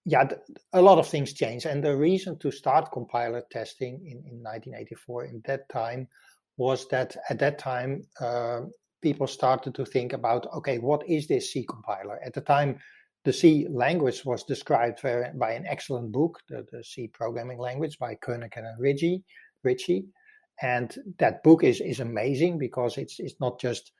yeah, 0.04 0.28
a 0.72 0.82
lot 0.82 0.98
of 0.98 1.06
things 1.06 1.32
change. 1.32 1.64
And 1.64 1.82
the 1.82 1.96
reason 1.96 2.38
to 2.40 2.50
start 2.50 2.92
compiler 2.92 3.42
testing 3.50 3.94
in, 4.04 4.18
in 4.28 4.42
1984 4.42 5.24
in 5.26 5.42
that 5.46 5.68
time 5.68 6.08
was 6.66 6.88
that 6.88 7.16
at 7.30 7.38
that 7.40 7.58
time, 7.58 7.92
uh, 8.20 8.60
people 9.02 9.26
started 9.26 9.74
to 9.74 9.84
think 9.84 10.12
about, 10.12 10.46
okay, 10.58 10.78
what 10.78 11.02
is 11.08 11.26
this 11.26 11.52
C 11.52 11.66
compiler? 11.74 12.18
At 12.24 12.34
the 12.34 12.40
time, 12.54 12.78
the 13.24 13.32
C 13.32 13.66
language 13.70 14.24
was 14.24 14.44
described 14.44 15.02
by 15.02 15.52
an 15.52 15.66
excellent 15.74 16.12
book, 16.12 16.40
the, 16.48 16.64
the 16.72 16.82
C 16.84 17.08
programming 17.08 17.58
language 17.58 17.98
by 17.98 18.12
Kernighan 18.24 18.66
and 18.70 18.78
Ritchie. 18.78 19.22
Ritchie 19.64 20.04
and 20.62 20.96
that 21.18 21.42
book 21.42 21.64
is 21.64 21.80
is 21.80 22.00
amazing 22.00 22.58
because 22.58 22.98
it's 22.98 23.18
it's 23.18 23.38
not 23.40 23.60
just 23.60 23.92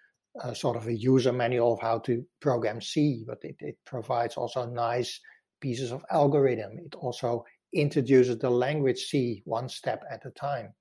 a 0.42 0.54
sort 0.54 0.76
of 0.76 0.87
a 0.87 0.97
user 1.12 1.33
manual 1.33 1.75
of 1.75 1.81
how 1.81 1.99
to 1.99 2.25
program 2.40 2.81
C, 2.81 3.25
but 3.26 3.38
it, 3.42 3.57
it 3.61 3.76
provides 3.85 4.37
also 4.37 4.64
nice 4.66 5.21
pieces 5.61 5.92
of 5.92 6.04
algorithm. 6.11 6.78
It 6.78 6.95
also 6.95 7.45
introduces 7.75 8.38
the 8.38 8.50
language 8.50 9.00
C 9.11 9.42
one 9.45 9.69
step 9.69 10.02
at 10.11 10.25
a 10.25 10.31
time. 10.31 10.73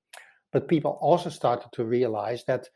But 0.52 0.68
people 0.68 0.98
also 1.02 1.30
started 1.30 1.70
to 1.74 1.86
realize 1.86 2.44
that 2.46 2.68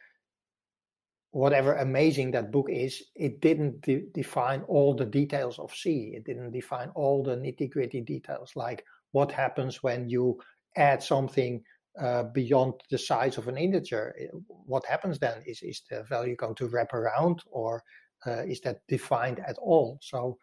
whatever 1.31 1.73
amazing 1.73 2.31
that 2.31 2.51
book 2.51 2.67
is, 2.69 3.03
it 3.15 3.41
didn't 3.41 3.81
de- 3.81 4.05
define 4.13 4.61
all 4.69 4.95
the 4.95 5.05
details 5.05 5.59
of 5.59 5.75
C. 5.75 6.13
It 6.15 6.23
didn't 6.23 6.51
define 6.51 6.89
all 6.95 7.23
the 7.23 7.35
nitty 7.35 7.71
gritty 7.71 7.99
details, 7.99 8.53
like 8.55 8.85
what 9.11 9.31
happens 9.31 9.83
when 9.83 10.07
you 10.07 10.39
add 10.77 11.03
something 11.03 11.61
uh, 11.99 12.23
beyond 12.23 12.73
the 12.89 12.97
size 12.97 13.37
of 13.37 13.47
an 13.47 13.57
integer. 13.57 14.15
What 14.47 14.85
happens 14.85 15.19
then? 15.19 15.43
Is, 15.45 15.61
is 15.61 15.81
the 15.89 16.03
value 16.03 16.35
going 16.35 16.55
to 16.55 16.67
wrap 16.67 16.93
around 16.93 17.41
or 17.51 17.83
uh, 18.25 18.43
is 18.43 18.61
that 18.61 18.79
defined 18.87 19.39
at 19.45 19.57
all? 19.57 19.99
So 20.01 20.37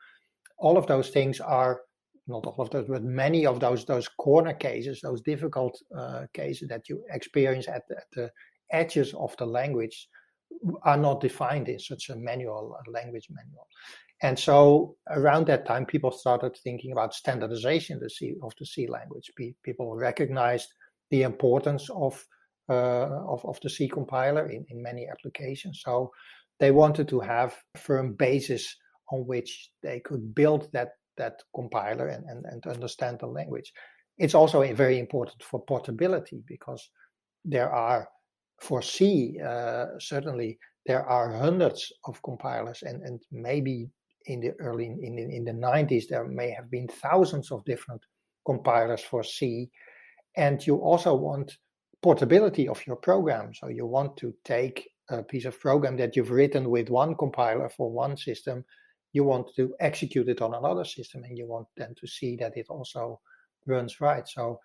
all 0.58 0.76
of 0.76 0.86
those 0.86 1.10
things 1.10 1.40
are 1.40 1.80
not 2.26 2.46
all 2.46 2.60
of 2.60 2.70
those, 2.70 2.86
but 2.88 3.02
many 3.02 3.46
of 3.46 3.60
those 3.60 3.84
those 3.84 4.08
corner 4.08 4.54
cases, 4.54 5.00
those 5.00 5.20
difficult 5.22 5.76
uh, 5.96 6.26
cases 6.32 6.68
that 6.68 6.88
you 6.88 7.02
experience 7.10 7.68
at 7.68 7.82
the, 7.88 7.96
at 7.96 8.06
the, 8.14 8.30
edges 8.70 9.12
of 9.14 9.36
the 9.36 9.44
language, 9.44 10.08
are 10.84 10.96
not 10.96 11.20
defined 11.20 11.68
in 11.68 11.78
such 11.78 12.08
a 12.08 12.16
manual 12.16 12.74
a 12.86 12.90
language 12.90 13.26
manual. 13.28 13.66
And 14.22 14.38
so 14.38 14.96
around 15.10 15.46
that 15.48 15.66
time, 15.66 15.84
people 15.84 16.10
started 16.10 16.56
thinking 16.56 16.92
about 16.92 17.12
standardization 17.12 17.98
the 17.98 18.08
C, 18.08 18.34
of 18.42 18.52
the 18.58 18.64
C 18.64 18.86
language. 18.86 19.30
People 19.62 19.94
recognized 19.96 20.72
the 21.10 21.22
importance 21.22 21.90
of 21.90 22.24
uh, 22.68 23.20
of, 23.26 23.44
of 23.44 23.58
the 23.62 23.68
C 23.68 23.88
compiler 23.88 24.48
in, 24.48 24.64
in 24.68 24.82
many 24.82 25.08
applications. 25.08 25.82
So 25.84 26.12
they 26.60 26.70
wanted 26.70 27.08
to 27.08 27.20
have 27.20 27.56
a 27.74 27.78
firm 27.78 28.14
basis 28.14 28.76
on 29.10 29.26
which 29.26 29.70
they 29.82 30.00
could 30.00 30.34
build 30.34 30.68
that 30.72 30.90
that 31.16 31.42
compiler 31.54 32.08
and, 32.08 32.24
and, 32.28 32.44
and 32.46 32.66
understand 32.66 33.18
the 33.20 33.26
language. 33.26 33.72
It's 34.18 34.34
also 34.34 34.62
very 34.74 34.98
important 34.98 35.42
for 35.42 35.64
portability 35.64 36.42
because 36.46 36.90
there 37.44 37.70
are 37.70 38.08
for 38.60 38.82
C 38.82 39.38
uh, 39.44 39.86
certainly 39.98 40.58
there 40.86 41.04
are 41.04 41.32
hundreds 41.32 41.92
of 42.04 42.22
compilers 42.22 42.82
and, 42.82 43.02
and 43.02 43.20
maybe 43.32 43.90
in 44.26 44.40
the 44.40 44.52
early 44.60 44.86
in, 44.86 45.18
in, 45.18 45.30
in 45.30 45.44
the 45.44 45.52
90s 45.52 46.06
there 46.08 46.24
may 46.24 46.50
have 46.50 46.70
been 46.70 46.86
thousands 46.86 47.50
of 47.50 47.64
different 47.64 48.00
compilers 48.46 49.00
for 49.00 49.24
C 49.24 49.70
and 50.36 50.64
you 50.66 50.76
also 50.76 51.14
want 51.14 51.56
portability 52.02 52.68
of 52.68 52.84
your 52.86 52.96
program. 52.96 53.54
So 53.54 53.68
you 53.68 53.86
want 53.86 54.16
to 54.18 54.34
take 54.44 54.88
a 55.08 55.22
piece 55.22 55.44
of 55.44 55.58
program 55.60 55.96
that 55.96 56.16
you've 56.16 56.30
written 56.30 56.68
with 56.68 56.90
one 56.90 57.14
compiler 57.14 57.68
for 57.68 57.90
one 57.90 58.16
system, 58.16 58.64
you 59.12 59.24
want 59.24 59.54
to 59.56 59.74
execute 59.80 60.28
it 60.28 60.42
on 60.42 60.54
another 60.54 60.84
system, 60.84 61.24
and 61.24 61.36
you 61.36 61.46
want 61.46 61.66
them 61.76 61.94
to 62.00 62.06
see 62.06 62.36
that 62.36 62.56
it 62.56 62.66
also 62.68 63.20
runs 63.66 64.00
right. 64.00 64.26
So 64.26 64.60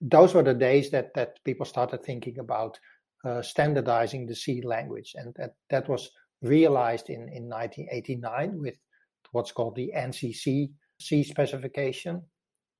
those 0.00 0.34
were 0.34 0.42
the 0.42 0.54
days 0.54 0.90
that 0.90 1.14
that 1.14 1.42
people 1.44 1.66
started 1.66 2.02
thinking 2.02 2.38
about 2.38 2.78
uh, 3.24 3.42
standardizing 3.42 4.26
the 4.26 4.34
C 4.34 4.62
language, 4.62 5.14
and 5.16 5.34
that 5.34 5.54
that 5.70 5.88
was 5.88 6.10
realized 6.42 7.10
in 7.10 7.28
in 7.28 7.48
1989 7.48 8.58
with 8.58 8.74
what's 9.32 9.52
called 9.52 9.74
the 9.76 9.92
ANSI 9.96 10.34
C 11.00 11.24
specification, 11.24 12.22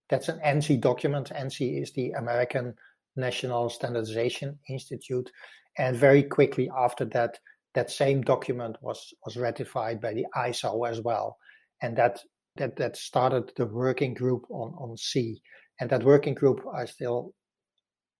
that's 0.09 0.29
an 0.29 0.41
ANSI 0.41 0.81
document. 0.81 1.31
ANSI 1.31 1.81
is 1.83 1.93
the 1.93 2.11
American 2.13 2.75
National 3.17 3.69
Standardization 3.69 4.59
Institute. 4.69 5.31
And 5.79 5.97
very 5.97 6.23
quickly 6.23 6.71
after 6.77 7.05
that, 7.07 7.39
that 7.75 7.91
same 7.91 8.23
document 8.23 8.77
was, 8.81 9.15
was 9.25 9.37
ratified 9.37 10.01
by 10.01 10.13
the 10.15 10.27
ISO 10.37 10.89
as 10.89 11.01
well. 11.01 11.37
And 11.81 11.97
that, 11.97 12.21
that, 12.57 12.77
that 12.77 12.97
started 12.97 13.53
the 13.57 13.67
working 13.67 14.15
group 14.15 14.45
on, 14.51 14.75
on 14.79 14.97
C. 14.97 15.41
And 15.81 15.91
that 15.91 16.05
working 16.05 16.35
group, 16.35 16.61
I 16.75 16.85
still 16.85 17.35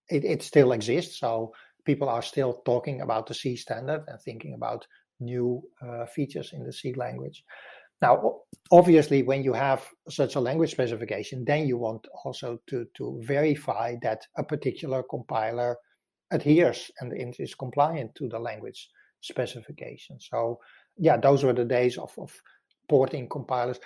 it, 0.09 0.23
it 0.25 0.43
still 0.43 0.71
exists. 0.71 1.19
So 1.19 1.53
people 1.85 2.09
are 2.09 2.21
still 2.21 2.61
talking 2.65 3.01
about 3.01 3.27
the 3.27 3.33
C 3.33 3.55
standard 3.55 4.03
and 4.07 4.19
thinking 4.21 4.53
about 4.53 4.85
new 5.19 5.61
uh, 5.81 6.05
features 6.05 6.51
in 6.53 6.63
the 6.63 6.73
C 6.73 6.93
language. 6.93 7.43
Now, 8.01 8.41
obviously, 8.71 9.23
when 9.23 9.43
you 9.43 9.53
have 9.53 9.87
such 10.09 10.35
a 10.35 10.39
language 10.39 10.71
specification, 10.71 11.45
then 11.45 11.67
you 11.67 11.77
want 11.77 12.05
also 12.25 12.59
to, 12.67 12.85
to 12.95 13.21
verify 13.23 13.95
that 14.01 14.25
a 14.37 14.43
particular 14.43 15.03
compiler 15.03 15.77
adheres 16.31 16.91
and 16.99 17.13
is 17.39 17.55
compliant 17.55 18.13
to 18.15 18.27
the 18.27 18.39
language 18.39 18.89
specification. 19.23 20.19
So, 20.19 20.59
yeah, 20.97 21.17
those 21.17 21.43
were 21.43 21.53
the 21.53 21.65
days 21.65 21.97
of, 21.97 22.13
of 22.17 22.31
porting 22.89 23.27
compilers. 23.29 23.79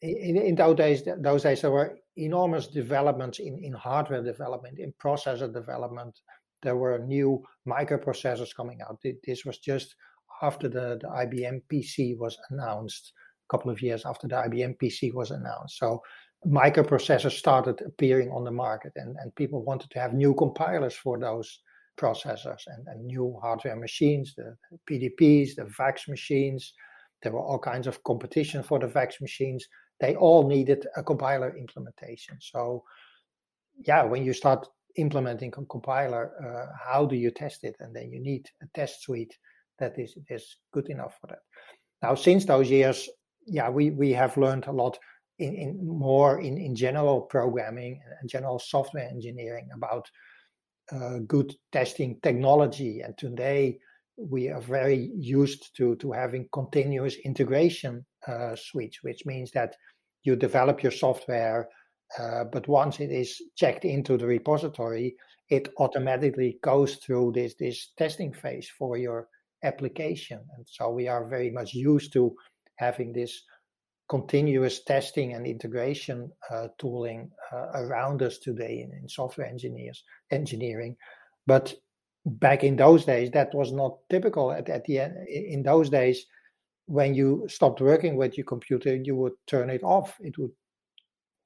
In, 0.00 0.36
in 0.36 0.54
those 0.54 0.76
days, 0.76 1.02
those 1.18 1.42
days 1.42 1.60
there 1.60 1.70
were 1.70 1.98
enormous 2.16 2.66
developments 2.66 3.38
in, 3.38 3.62
in 3.62 3.72
hardware 3.72 4.22
development, 4.22 4.78
in 4.78 4.92
processor 5.00 5.52
development. 5.52 6.18
There 6.62 6.76
were 6.76 6.98
new 6.98 7.42
microprocessors 7.68 8.54
coming 8.54 8.80
out. 8.80 8.98
This 9.24 9.44
was 9.44 9.58
just 9.58 9.94
after 10.42 10.68
the, 10.68 10.98
the 11.00 11.08
IBM 11.08 11.62
PC 11.72 12.16
was 12.18 12.38
announced, 12.50 13.12
a 13.48 13.56
couple 13.56 13.70
of 13.70 13.82
years 13.82 14.04
after 14.06 14.26
the 14.26 14.36
IBM 14.36 14.76
PC 14.78 15.12
was 15.12 15.30
announced. 15.30 15.78
So 15.78 16.02
microprocessors 16.46 17.32
started 17.32 17.80
appearing 17.84 18.30
on 18.30 18.44
the 18.44 18.50
market, 18.50 18.92
and, 18.96 19.16
and 19.20 19.34
people 19.34 19.62
wanted 19.62 19.90
to 19.90 19.98
have 20.00 20.14
new 20.14 20.34
compilers 20.34 20.94
for 20.94 21.18
those 21.18 21.60
processors 21.98 22.62
and, 22.66 22.86
and 22.86 23.04
new 23.04 23.38
hardware 23.42 23.76
machines, 23.76 24.34
the 24.36 24.56
PDPs, 24.90 25.56
the 25.56 25.64
VAX 25.76 26.08
machines. 26.08 26.72
There 27.22 27.32
were 27.32 27.42
all 27.42 27.58
kinds 27.58 27.86
of 27.86 28.02
competition 28.04 28.62
for 28.62 28.78
the 28.78 28.86
VAX 28.86 29.20
machines. 29.20 29.66
They 30.00 30.14
all 30.14 30.46
needed 30.48 30.86
a 30.96 31.02
compiler 31.02 31.56
implementation. 31.56 32.38
So, 32.40 32.84
yeah, 33.86 34.04
when 34.04 34.24
you 34.24 34.32
start 34.32 34.66
implementing 34.96 35.52
a 35.56 35.64
compiler, 35.66 36.32
uh, 36.44 36.72
how 36.80 37.06
do 37.06 37.16
you 37.16 37.30
test 37.30 37.64
it? 37.64 37.76
And 37.80 37.94
then 37.94 38.10
you 38.10 38.20
need 38.20 38.46
a 38.62 38.66
test 38.74 39.02
suite 39.02 39.36
that 39.78 39.98
is, 39.98 40.16
is 40.28 40.56
good 40.72 40.88
enough 40.88 41.18
for 41.20 41.28
that. 41.28 41.40
Now, 42.02 42.14
since 42.14 42.44
those 42.44 42.70
years, 42.70 43.08
yeah, 43.46 43.68
we, 43.68 43.90
we 43.90 44.12
have 44.12 44.36
learned 44.36 44.66
a 44.66 44.72
lot 44.72 44.98
in, 45.38 45.54
in 45.54 45.86
more 45.86 46.40
in, 46.40 46.58
in 46.58 46.74
general 46.74 47.22
programming 47.22 48.00
and 48.20 48.28
general 48.28 48.58
software 48.58 49.08
engineering 49.08 49.68
about 49.74 50.08
uh, 50.92 51.18
good 51.26 51.54
testing 51.72 52.18
technology. 52.22 53.00
And 53.00 53.16
today 53.18 53.78
we 54.16 54.48
are 54.48 54.60
very 54.60 55.10
used 55.16 55.76
to, 55.76 55.96
to 55.96 56.12
having 56.12 56.48
continuous 56.52 57.16
integration 57.24 58.04
uh, 58.26 58.56
suites, 58.56 58.98
which 59.02 59.24
means 59.26 59.50
that 59.52 59.76
you 60.24 60.36
develop 60.36 60.82
your 60.82 60.92
software, 60.92 61.68
uh, 62.18 62.44
but 62.44 62.66
once 62.68 63.00
it 63.00 63.10
is 63.10 63.40
checked 63.56 63.84
into 63.84 64.16
the 64.16 64.26
repository, 64.26 65.14
it 65.50 65.68
automatically 65.78 66.58
goes 66.62 66.96
through 66.96 67.32
this, 67.32 67.54
this 67.58 67.92
testing 67.96 68.32
phase 68.32 68.70
for 68.78 68.96
your 68.96 69.28
application. 69.62 70.40
And 70.56 70.66
so 70.68 70.90
we 70.90 71.08
are 71.08 71.28
very 71.28 71.50
much 71.50 71.74
used 71.74 72.12
to 72.14 72.34
having 72.76 73.12
this 73.12 73.42
continuous 74.08 74.82
testing 74.84 75.34
and 75.34 75.46
integration 75.46 76.32
uh, 76.50 76.68
tooling 76.78 77.30
uh, 77.52 77.66
around 77.74 78.22
us 78.22 78.38
today 78.38 78.80
in, 78.80 78.98
in, 78.98 79.08
software 79.08 79.46
engineers 79.46 80.02
engineering. 80.30 80.96
But 81.46 81.74
back 82.24 82.64
in 82.64 82.76
those 82.76 83.04
days 83.04 83.30
that 83.32 83.54
was 83.54 83.72
not 83.72 83.98
typical. 84.10 84.50
At, 84.50 84.68
at 84.68 84.84
the 84.84 85.00
end 85.00 85.28
in 85.28 85.62
those 85.62 85.90
days 85.90 86.26
when 86.86 87.14
you 87.14 87.46
stopped 87.48 87.80
working 87.80 88.16
with 88.16 88.38
your 88.38 88.46
computer 88.46 88.96
you 88.96 89.14
would 89.16 89.34
turn 89.46 89.70
it 89.70 89.82
off. 89.82 90.16
It 90.20 90.38
would 90.38 90.52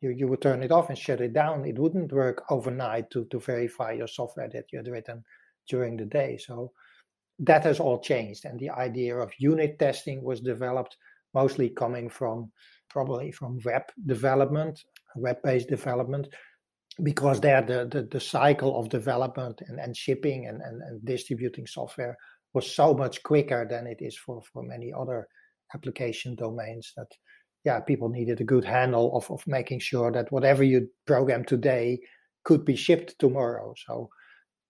you, 0.00 0.10
you 0.10 0.28
would 0.28 0.42
turn 0.42 0.62
it 0.62 0.72
off 0.72 0.88
and 0.88 0.98
shut 0.98 1.20
it 1.20 1.32
down. 1.32 1.64
It 1.64 1.78
wouldn't 1.78 2.12
work 2.12 2.44
overnight 2.50 3.10
to, 3.10 3.24
to 3.26 3.38
verify 3.38 3.92
your 3.92 4.08
software 4.08 4.48
that 4.52 4.66
you 4.72 4.78
had 4.78 4.88
written 4.88 5.24
during 5.68 5.96
the 5.96 6.04
day. 6.04 6.38
So 6.38 6.72
that 7.38 7.64
has 7.64 7.80
all 7.80 8.00
changed 8.00 8.44
and 8.44 8.58
the 8.58 8.70
idea 8.70 9.16
of 9.16 9.32
unit 9.38 9.78
testing 9.78 10.22
was 10.22 10.40
developed 10.40 10.96
mostly 11.34 11.70
coming 11.70 12.08
from 12.08 12.50
probably 12.90 13.32
from 13.32 13.58
web 13.64 13.82
development, 14.06 14.82
web-based 15.16 15.68
development, 15.68 16.28
because 17.02 17.40
there 17.40 17.62
the, 17.62 17.88
the, 17.90 18.02
the 18.10 18.20
cycle 18.20 18.78
of 18.78 18.88
development 18.90 19.62
and, 19.66 19.80
and 19.80 19.96
shipping 19.96 20.46
and, 20.46 20.60
and, 20.60 20.82
and 20.82 21.04
distributing 21.04 21.66
software 21.66 22.16
was 22.52 22.70
so 22.70 22.92
much 22.92 23.22
quicker 23.22 23.66
than 23.68 23.86
it 23.86 23.98
is 24.00 24.16
for, 24.16 24.42
for 24.52 24.62
many 24.62 24.92
other 24.92 25.26
application 25.74 26.34
domains 26.34 26.92
that 26.96 27.06
yeah 27.64 27.80
people 27.80 28.10
needed 28.10 28.40
a 28.40 28.44
good 28.44 28.64
handle 28.64 29.16
of, 29.16 29.30
of 29.30 29.42
making 29.46 29.78
sure 29.78 30.12
that 30.12 30.30
whatever 30.30 30.62
you 30.62 30.86
program 31.06 31.44
today 31.44 31.98
could 32.44 32.64
be 32.64 32.76
shipped 32.76 33.18
tomorrow. 33.18 33.72
So 33.86 34.10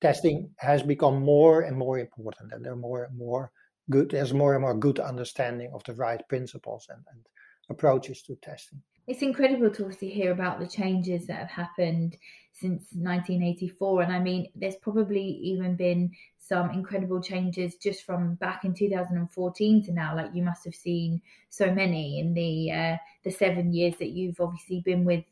testing 0.00 0.50
has 0.58 0.82
become 0.82 1.22
more 1.22 1.62
and 1.62 1.76
more 1.76 1.98
important 1.98 2.52
and 2.52 2.64
there 2.64 2.72
are 2.72 2.76
more 2.76 3.04
and 3.04 3.18
more 3.18 3.50
good 3.90 4.10
there's 4.10 4.32
more 4.32 4.54
and 4.54 4.62
more 4.62 4.74
good 4.74 4.98
understanding 4.98 5.70
of 5.74 5.82
the 5.84 5.94
right 5.94 6.26
principles 6.28 6.86
and, 6.88 7.04
and 7.12 7.20
approaches 7.68 8.22
to 8.22 8.36
testing. 8.36 8.80
It's 9.06 9.22
incredible 9.22 9.70
to 9.70 9.82
obviously 9.82 10.10
hear 10.10 10.30
about 10.30 10.60
the 10.60 10.66
changes 10.66 11.26
that 11.26 11.38
have 11.38 11.50
happened 11.50 12.16
since 12.52 12.86
1984 12.92 14.02
and 14.02 14.12
i 14.12 14.18
mean 14.18 14.46
there's 14.54 14.76
probably 14.76 15.22
even 15.22 15.74
been 15.74 16.10
some 16.38 16.70
incredible 16.70 17.20
changes 17.20 17.76
just 17.76 18.04
from 18.04 18.34
back 18.34 18.64
in 18.64 18.74
2014 18.74 19.84
to 19.84 19.92
now 19.92 20.14
like 20.14 20.30
you 20.34 20.42
must 20.42 20.64
have 20.64 20.74
seen 20.74 21.20
so 21.48 21.72
many 21.72 22.20
in 22.20 22.34
the 22.34 22.70
uh, 22.70 22.96
the 23.24 23.30
seven 23.30 23.72
years 23.72 23.94
that 23.98 24.10
you've 24.10 24.40
obviously 24.40 24.80
been 24.80 25.04
with 25.04 25.24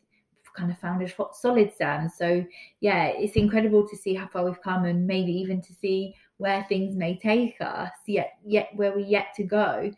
kind 0.56 0.70
of 0.70 0.78
founded 0.78 1.12
solid 1.32 1.72
sands 1.76 2.14
so 2.16 2.44
yeah 2.80 3.04
it's 3.04 3.36
incredible 3.36 3.86
to 3.86 3.96
see 3.96 4.14
how 4.14 4.26
far 4.26 4.44
we've 4.44 4.62
come 4.62 4.84
and 4.84 5.06
maybe 5.06 5.30
even 5.30 5.60
to 5.60 5.72
see 5.74 6.14
where 6.40 6.64
things 6.68 6.96
may 6.96 7.16
take 7.16 7.56
us, 7.60 7.92
yet 8.06 8.32
yet 8.44 8.70
where 8.74 8.92
we're 8.92 8.98
yet 8.98 9.28
to 9.36 9.44
go. 9.44 9.92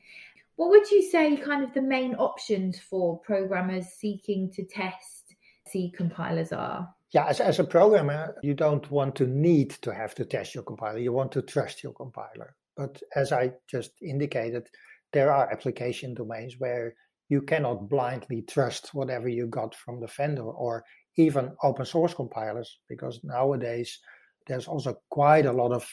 What 0.56 0.70
would 0.70 0.90
you 0.90 1.02
say 1.10 1.36
kind 1.36 1.64
of 1.64 1.72
the 1.72 1.82
main 1.82 2.14
options 2.16 2.78
for 2.78 3.18
programmers 3.20 3.86
seeking 3.86 4.50
to 4.52 4.64
test 4.64 5.34
C 5.68 5.92
compilers 5.96 6.52
are? 6.52 6.88
Yeah, 7.12 7.26
as, 7.26 7.40
as 7.40 7.58
a 7.58 7.64
programmer, 7.64 8.34
you 8.42 8.54
don't 8.54 8.90
want 8.90 9.14
to 9.16 9.26
need 9.26 9.70
to 9.82 9.94
have 9.94 10.14
to 10.16 10.24
test 10.24 10.54
your 10.54 10.64
compiler. 10.64 10.98
You 10.98 11.12
want 11.12 11.32
to 11.32 11.42
trust 11.42 11.82
your 11.82 11.92
compiler. 11.92 12.54
But 12.76 13.02
as 13.16 13.32
I 13.32 13.52
just 13.68 13.92
indicated, 14.02 14.68
there 15.12 15.32
are 15.32 15.50
application 15.50 16.14
domains 16.14 16.54
where 16.58 16.94
you 17.28 17.42
cannot 17.42 17.88
blindly 17.88 18.42
trust 18.42 18.94
whatever 18.94 19.28
you 19.28 19.46
got 19.46 19.74
from 19.74 20.00
the 20.00 20.06
vendor 20.06 20.42
or 20.42 20.84
even 21.16 21.52
open 21.62 21.84
source 21.84 22.14
compilers, 22.14 22.78
because 22.88 23.20
nowadays 23.22 23.98
there's 24.46 24.66
also 24.66 24.96
quite 25.10 25.46
a 25.46 25.52
lot 25.52 25.72
of 25.72 25.86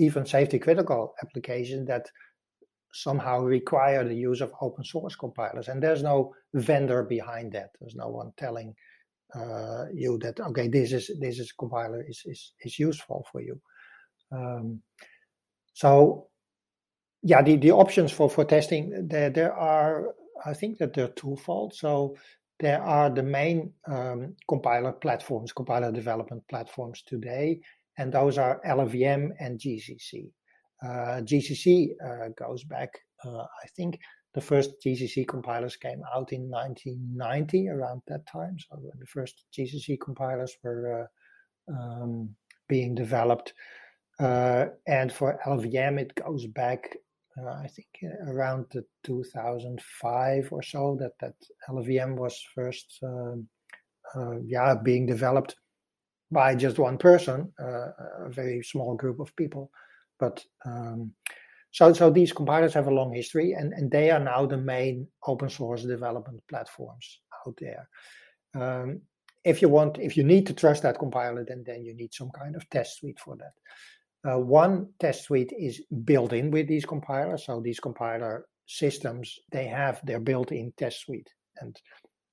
even 0.00 0.26
safety 0.26 0.58
critical 0.58 1.14
applications 1.22 1.86
that 1.86 2.06
somehow 2.92 3.40
require 3.40 4.04
the 4.04 4.14
use 4.14 4.40
of 4.40 4.52
open 4.60 4.84
source 4.84 5.14
compilers. 5.14 5.68
And 5.68 5.82
there's 5.82 6.02
no 6.02 6.34
vendor 6.54 7.04
behind 7.04 7.52
that. 7.52 7.70
There's 7.80 7.94
no 7.94 8.08
one 8.08 8.32
telling 8.36 8.74
uh, 9.34 9.84
you 9.94 10.18
that 10.18 10.40
okay, 10.40 10.68
this 10.68 10.92
is 10.92 11.10
this 11.20 11.38
is 11.38 11.52
compiler 11.52 12.04
is 12.08 12.22
is 12.26 12.52
is 12.62 12.78
useful 12.78 13.24
for 13.30 13.40
you. 13.40 13.60
Um, 14.32 14.82
so 15.72 16.28
yeah, 17.22 17.42
the, 17.42 17.56
the 17.56 17.70
options 17.70 18.10
for, 18.12 18.28
for 18.28 18.44
testing 18.44 19.06
there 19.08 19.30
there 19.30 19.52
are 19.52 20.14
I 20.44 20.54
think 20.54 20.78
that 20.78 20.94
they're 20.94 21.08
twofold. 21.08 21.74
So 21.74 22.16
there 22.58 22.82
are 22.82 23.08
the 23.10 23.22
main 23.22 23.72
um, 23.86 24.36
compiler 24.48 24.92
platforms, 24.92 25.52
compiler 25.52 25.92
development 25.92 26.42
platforms 26.48 27.02
today, 27.06 27.60
and 28.00 28.10
those 28.10 28.38
are 28.38 28.62
LLVM 28.66 29.28
and 29.40 29.60
GCC. 29.60 30.30
Uh, 30.82 31.20
GCC 31.20 31.90
uh, 32.02 32.28
goes 32.34 32.64
back, 32.64 32.88
uh, 33.26 33.42
I 33.42 33.66
think 33.76 33.98
the 34.32 34.40
first 34.40 34.70
GCC 34.84 35.28
compilers 35.28 35.76
came 35.76 36.00
out 36.16 36.32
in 36.32 36.48
1990, 36.48 37.68
around 37.68 38.00
that 38.08 38.26
time. 38.26 38.56
So 38.58 38.76
when 38.80 38.98
the 38.98 39.06
first 39.06 39.44
GCC 39.52 39.98
compilers 40.02 40.56
were 40.62 41.10
uh, 41.68 41.72
um, 41.72 42.34
being 42.70 42.94
developed. 42.94 43.52
Uh, 44.18 44.66
and 44.86 45.12
for 45.12 45.38
LLVM, 45.44 46.00
it 46.00 46.14
goes 46.14 46.46
back, 46.46 46.96
uh, 47.38 47.50
I 47.50 47.68
think, 47.68 47.88
around 48.28 48.64
the 48.72 48.82
2005 49.04 50.48
or 50.50 50.62
so 50.62 50.96
that 51.00 51.12
that 51.20 51.34
LLVM 51.68 52.16
was 52.16 52.42
first, 52.54 52.98
um, 53.02 53.46
yeah, 54.46 54.74
being 54.82 55.04
developed 55.04 55.56
by 56.30 56.54
just 56.54 56.78
one 56.78 56.98
person, 56.98 57.52
uh, 57.60 57.90
a 58.26 58.30
very 58.30 58.62
small 58.62 58.94
group 58.94 59.20
of 59.20 59.34
people. 59.36 59.70
But 60.18 60.44
um, 60.64 61.12
so, 61.72 61.92
so 61.92 62.10
these 62.10 62.32
compilers 62.32 62.74
have 62.74 62.86
a 62.86 62.94
long 62.94 63.14
history, 63.14 63.52
and, 63.52 63.72
and 63.72 63.90
they 63.90 64.10
are 64.10 64.20
now 64.20 64.46
the 64.46 64.56
main 64.56 65.06
open 65.26 65.48
source 65.48 65.84
development 65.84 66.40
platforms 66.48 67.20
out 67.46 67.58
there. 67.58 67.88
Um, 68.54 69.00
if 69.44 69.62
you 69.62 69.68
want, 69.68 69.98
if 69.98 70.16
you 70.16 70.24
need 70.24 70.46
to 70.48 70.52
trust 70.52 70.82
that 70.82 70.98
compiler, 70.98 71.44
then 71.46 71.64
then 71.66 71.82
you 71.82 71.94
need 71.94 72.12
some 72.12 72.30
kind 72.30 72.54
of 72.56 72.68
test 72.70 72.98
suite 72.98 73.18
for 73.18 73.36
that. 73.36 74.30
Uh, 74.30 74.38
one 74.38 74.88
test 74.98 75.24
suite 75.24 75.52
is 75.58 75.82
built 76.04 76.32
in 76.32 76.50
with 76.50 76.68
these 76.68 76.84
compilers, 76.84 77.46
so 77.46 77.60
these 77.60 77.80
compiler 77.80 78.44
systems 78.66 79.36
they 79.50 79.66
have 79.66 80.00
their 80.04 80.20
built-in 80.20 80.72
test 80.76 81.00
suite. 81.00 81.28
And 81.60 81.74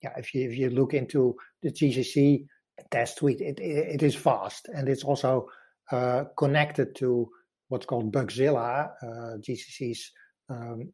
yeah, 0.04 0.14
if 0.18 0.34
you 0.34 0.50
if 0.50 0.58
you 0.58 0.70
look 0.70 0.94
into 0.94 1.36
the 1.64 1.72
GCC 1.72 2.46
test 2.92 3.18
suite, 3.18 3.42
it, 3.42 3.60
it, 3.60 3.96
it 3.96 4.04
is 4.04 4.16
fast 4.16 4.68
and 4.74 4.88
it's 4.88 5.04
also 5.04 5.48
uh, 5.92 6.26
connected 6.38 6.96
to 6.96 7.30
what's 7.70 7.86
called 7.86 8.14
Bugzilla, 8.14 8.92
uh, 9.02 9.38
GCC's 9.40 10.12
um, 10.50 10.92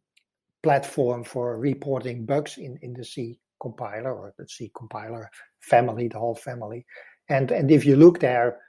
platform 0.62 1.24
for 1.24 1.60
reporting 1.60 2.26
bugs 2.26 2.58
in, 2.58 2.78
in 2.82 2.94
the 2.94 3.06
C 3.06 3.40
compiler 3.62 4.14
or 4.14 4.34
the 4.38 4.48
C 4.48 4.72
compiler 4.76 5.30
family, 5.60 6.08
the 6.08 6.20
whole 6.20 6.36
family. 6.36 6.86
And 7.30 7.52
and 7.52 7.72
if 7.72 7.86
you 7.86 7.96
look 7.96 8.20
there, 8.20 8.60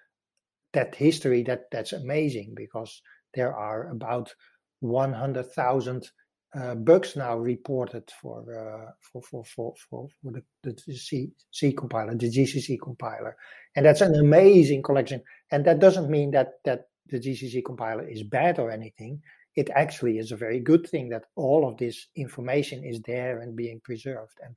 that 0.72 0.94
history 0.94 1.42
that 1.44 1.64
that's 1.70 1.92
amazing 1.92 2.53
because 2.55 3.00
there 3.35 3.55
are 3.55 3.88
about 3.90 4.33
100,000 4.81 6.11
uh, 6.55 6.75
bugs 6.75 7.17
now 7.17 7.37
reported 7.37 8.09
for 8.21 8.40
uh, 8.49 8.90
for, 9.01 9.23
for 9.23 9.45
for 9.45 9.75
for 9.90 10.09
for 10.23 10.33
the, 10.33 10.43
the 10.62 10.95
C, 10.95 11.33
C 11.51 11.73
compiler, 11.73 12.14
the 12.14 12.31
GCC 12.31 12.79
compiler, 12.81 13.37
and 13.75 13.85
that's 13.85 14.01
an 14.01 14.14
amazing 14.14 14.83
collection. 14.83 15.21
And 15.51 15.64
that 15.64 15.81
doesn't 15.81 16.11
mean 16.11 16.31
that 16.33 16.53
that 16.64 16.88
the 17.09 17.19
GCC 17.19 17.64
compiler 17.64 18.09
is 18.09 18.23
bad 18.23 18.59
or 18.59 18.71
anything. 18.71 19.21
It 19.57 19.71
actually 19.75 20.19
is 20.19 20.33
a 20.33 20.37
very 20.37 20.61
good 20.61 20.88
thing 20.88 21.09
that 21.11 21.27
all 21.37 21.69
of 21.69 21.77
this 21.77 22.07
information 22.17 22.85
is 22.85 23.01
there 23.03 23.40
and 23.40 23.57
being 23.57 23.81
preserved. 23.85 24.38
And 24.45 24.57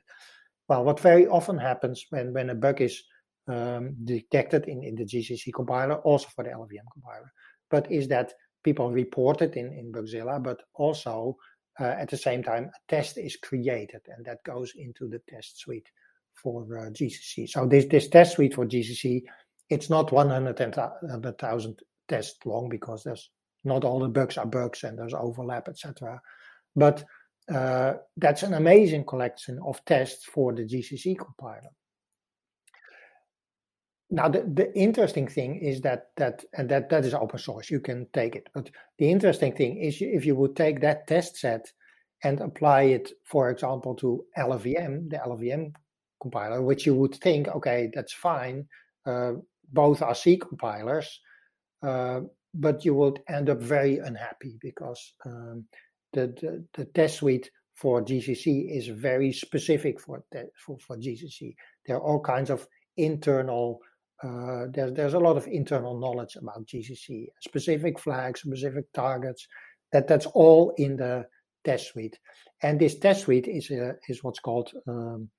well, 0.67 0.83
what 0.83 0.99
very 0.99 1.27
often 1.27 1.57
happens 1.57 2.05
when 2.09 2.33
when 2.33 2.51
a 2.51 2.55
bug 2.55 2.81
is 2.81 3.01
um, 3.47 3.95
detected 4.03 4.67
in, 4.67 4.83
in 4.83 4.95
the 4.95 5.05
GCC 5.05 5.53
compiler, 5.53 5.95
also 5.95 6.27
for 6.35 6.43
the 6.43 6.51
LLVM 6.51 6.91
compiler, 6.93 7.31
but 7.71 7.91
is 7.91 8.07
that 8.09 8.33
people 8.63 8.91
report 8.91 9.41
it 9.41 9.55
in, 9.55 9.71
in 9.73 9.91
Bugzilla, 9.91 10.43
but 10.43 10.61
also 10.75 11.37
at 11.83 12.09
the 12.09 12.17
same 12.17 12.43
time, 12.43 12.65
a 12.65 12.91
test 12.91 13.17
is 13.17 13.35
created 13.35 14.01
and 14.07 14.25
that 14.25 14.43
goes 14.43 14.73
into 14.75 15.07
the 15.07 15.19
test 15.29 15.59
suite 15.59 15.89
for 16.33 16.63
uh, 16.77 16.89
GCC. 16.89 17.49
So 17.49 17.65
this, 17.65 17.85
this 17.85 18.07
test 18.07 18.35
suite 18.35 18.53
for 18.53 18.65
GCC, 18.65 19.23
it's 19.69 19.89
not 19.89 20.11
100,000 20.11 21.79
tests 22.07 22.45
long 22.45 22.69
because 22.69 23.03
there's 23.03 23.29
not 23.63 23.83
all 23.83 23.99
the 23.99 24.07
bugs 24.07 24.37
are 24.37 24.45
bugs 24.45 24.83
and 24.83 24.97
there's 24.97 25.13
overlap, 25.13 25.67
etc. 25.67 26.21
But 26.75 27.03
uh, 27.53 27.93
that's 28.15 28.43
an 28.43 28.53
amazing 28.53 29.05
collection 29.05 29.59
of 29.65 29.83
tests 29.85 30.25
for 30.25 30.53
the 30.53 30.63
GCC 30.63 31.17
compiler. 31.17 31.69
Now, 34.09 34.29
the, 34.29 34.41
the 34.41 34.73
interesting 34.77 35.27
thing 35.27 35.57
is 35.57 35.81
that 35.81 36.11
that 36.15 36.45
and 36.57 36.69
that 36.69 36.89
that 36.89 37.03
is 37.03 37.13
open 37.13 37.39
source. 37.39 37.69
You 37.69 37.81
can 37.81 38.07
take 38.13 38.35
it, 38.35 38.47
but 38.53 38.69
the 38.99 39.11
interesting 39.11 39.53
thing 39.53 39.77
is 39.77 39.97
if 39.99 40.25
you 40.25 40.35
would 40.35 40.55
take 40.55 40.79
that 40.81 41.07
test 41.07 41.35
set 41.37 41.71
and 42.23 42.39
apply 42.39 42.83
it, 42.83 43.11
for 43.25 43.49
example, 43.49 43.95
to 43.95 44.23
LLVM, 44.37 45.09
the 45.09 45.17
LLVM 45.17 45.73
compiler, 46.21 46.61
which 46.61 46.85
you 46.85 46.95
would 46.95 47.15
think, 47.15 47.47
okay, 47.49 47.89
that's 47.93 48.13
fine. 48.13 48.65
Uh, 49.05 49.33
both 49.71 50.01
are 50.01 50.15
C 50.15 50.37
compilers, 50.37 51.19
uh, 51.83 52.21
but 52.53 52.85
you 52.85 52.95
would 52.95 53.19
end 53.29 53.49
up 53.49 53.59
very 53.59 53.97
unhappy 53.99 54.57
because 54.61 55.13
um, 55.25 55.65
the, 56.13 56.27
the, 56.41 56.65
the 56.73 56.85
test 56.85 57.17
suite 57.17 57.51
for 57.75 58.01
GCC 58.01 58.75
is 58.75 58.87
very 58.87 59.31
specific 59.31 59.99
for, 59.99 60.23
for 60.55 60.79
for 60.79 60.97
GCC. 60.97 61.53
There 61.85 61.97
are 61.97 62.01
all 62.01 62.19
kinds 62.19 62.49
of 62.49 62.65
internal 62.97 63.79
uh, 64.23 64.65
there's 64.71 64.93
there's 64.93 65.13
a 65.13 65.19
lot 65.19 65.37
of 65.37 65.47
internal 65.47 65.99
knowledge 65.99 66.35
about 66.35 66.65
GCC, 66.65 67.27
specific 67.41 67.99
flags, 67.99 68.41
specific 68.41 68.91
targets. 68.93 69.47
That 69.91 70.07
that's 70.07 70.25
all 70.25 70.73
in 70.77 70.97
the 70.97 71.25
test 71.63 71.87
suite, 71.87 72.17
and 72.61 72.79
this 72.79 72.97
test 72.97 73.21
suite 73.21 73.47
is 73.47 73.69
a, 73.71 73.95
is 74.09 74.23
what's 74.23 74.39
called 74.39 74.71
um, 74.87 75.29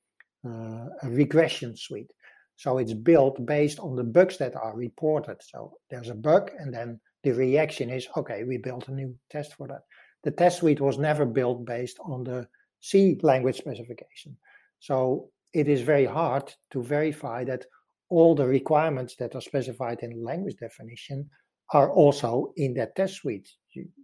uh, 0.46 0.86
a 1.02 1.10
regression 1.10 1.76
suite. 1.76 2.12
So 2.56 2.78
it's 2.78 2.94
built 2.94 3.44
based 3.46 3.78
on 3.78 3.94
the 3.94 4.04
bugs 4.04 4.38
that 4.38 4.56
are 4.56 4.74
reported. 4.74 5.36
So 5.42 5.74
there's 5.90 6.08
a 6.10 6.14
bug, 6.14 6.50
and 6.58 6.72
then 6.72 7.00
the 7.22 7.32
reaction 7.32 7.90
is 7.90 8.08
okay. 8.16 8.44
We 8.44 8.58
built 8.58 8.88
a 8.88 8.92
new 8.92 9.14
test 9.30 9.54
for 9.54 9.68
that. 9.68 9.82
The 10.24 10.30
test 10.30 10.58
suite 10.58 10.80
was 10.80 10.98
never 10.98 11.24
built 11.24 11.64
based 11.64 11.98
on 12.00 12.24
the 12.24 12.48
C 12.80 13.18
language 13.22 13.58
specification. 13.58 14.36
So 14.80 15.30
it 15.52 15.68
is 15.68 15.82
very 15.82 16.04
hard 16.04 16.52
to 16.70 16.82
verify 16.82 17.44
that 17.44 17.64
all 18.10 18.34
the 18.34 18.46
requirements 18.46 19.16
that 19.16 19.34
are 19.34 19.40
specified 19.40 20.00
in 20.02 20.10
the 20.10 20.24
language 20.24 20.56
definition 20.58 21.28
are 21.72 21.92
also 21.92 22.52
in 22.56 22.74
that 22.74 22.96
test 22.96 23.16
suite. 23.16 23.48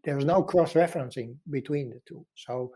There's 0.05 0.25
no 0.25 0.43
cross-referencing 0.43 1.37
between 1.51 1.91
the 1.91 2.01
two. 2.07 2.27
So 2.35 2.73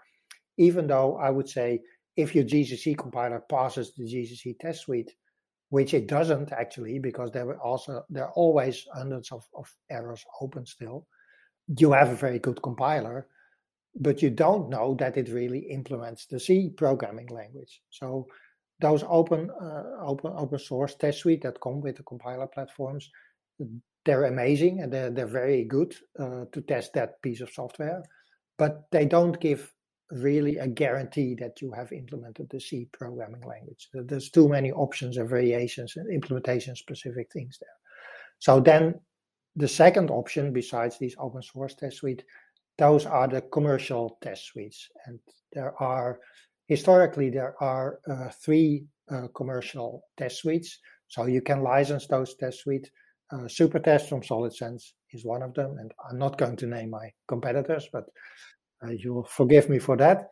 even 0.57 0.87
though 0.87 1.17
I 1.19 1.31
would 1.31 1.49
say 1.49 1.81
if 2.17 2.35
your 2.35 2.45
GCC 2.45 2.97
compiler 2.97 3.43
passes 3.49 3.95
the 3.95 4.05
GCC 4.05 4.59
test 4.59 4.83
suite, 4.83 5.13
which 5.71 5.93
it 5.93 6.07
doesn't 6.07 6.51
actually, 6.53 6.99
because 6.99 7.31
there 7.31 7.47
were 7.47 7.61
also 7.61 8.03
there 8.09 8.25
are 8.25 8.33
always 8.33 8.87
hundreds 8.95 9.31
of, 9.31 9.45
of 9.55 9.71
errors 9.91 10.25
open 10.41 10.65
still, 10.65 11.07
you 11.77 11.93
have 11.93 12.09
a 12.09 12.17
very 12.17 12.39
good 12.39 12.63
compiler, 12.63 13.29
but 13.95 14.23
you 14.23 14.31
don't 14.31 14.71
know 14.71 14.95
that 14.99 15.17
it 15.19 15.29
really 15.29 15.61
implements 15.71 16.27
the 16.27 16.41
C 16.41 16.71
programming 16.75 17.29
language. 17.29 17.83
So 17.91 18.27
those 18.81 19.05
open 19.09 19.51
uh, 19.61 19.85
open 20.01 20.33
open 20.37 20.59
source 20.59 20.95
test 20.95 21.21
suite 21.21 21.43
that 21.43 21.61
come 21.61 21.81
with 21.81 21.97
the 21.97 22.03
compiler 22.05 22.47
platforms. 22.47 23.11
They're 24.05 24.25
amazing 24.25 24.81
and 24.81 24.93
they're, 24.93 25.11
they're 25.11 25.27
very 25.27 25.65
good 25.65 25.95
uh, 26.19 26.45
to 26.53 26.61
test 26.63 26.95
that 26.95 27.21
piece 27.21 27.41
of 27.41 27.51
software 27.51 28.03
but 28.59 28.87
they 28.91 29.07
don't 29.07 29.41
give 29.41 29.73
really 30.11 30.57
a 30.57 30.67
guarantee 30.67 31.35
that 31.35 31.63
you 31.63 31.71
have 31.73 31.93
implemented 31.93 32.49
the 32.51 32.61
c 32.61 32.89
programming 32.93 33.43
language. 33.43 33.89
There's 33.93 34.31
too 34.31 34.49
many 34.49 34.73
options 34.73 35.17
and 35.17 35.29
variations 35.29 35.97
and 35.97 36.13
implementation 36.13 36.75
specific 36.75 37.31
things 37.33 37.59
there. 37.61 37.77
So 38.39 38.61
then 38.61 39.01
the 39.57 39.69
second 39.69 40.11
option 40.11 40.53
besides 40.53 40.99
these 40.99 41.17
open 41.19 41.43
source 41.43 41.75
test 41.75 41.99
suite 41.99 42.25
those 42.79 43.07
are 43.07 43.27
the 43.27 43.41
commercial 43.41 44.19
test 44.23 44.47
suites. 44.47 44.89
And 45.07 45.19
there 45.53 45.75
are 45.83 46.21
historically 46.69 47.31
there 47.31 47.55
are 47.61 47.99
uh, 48.09 48.29
three 48.45 48.85
uh, 49.11 49.27
commercial 49.35 50.05
test 50.17 50.39
suites, 50.39 50.79
so 51.09 51.27
you 51.27 51.43
can 51.43 51.63
license 51.63 52.07
those 52.07 52.37
test 52.37 52.61
suites. 52.61 52.91
Uh, 53.33 53.47
SuperTest 53.47 54.09
from 54.09 54.23
Solid 54.23 54.55
Sands 54.55 54.95
is 55.13 55.25
one 55.25 55.43
of 55.43 55.55
them, 55.55 55.77
and 55.79 55.93
I'm 56.09 56.19
not 56.19 56.39
going 56.39 56.57
to 56.57 56.67
name 56.67 56.91
my 56.91 57.11
competitors, 57.27 57.89
but 57.93 58.05
uh, 58.83 58.91
you'll 58.91 59.25
forgive 59.25 59.69
me 59.69 59.79
for 59.79 59.97
that. 59.97 60.29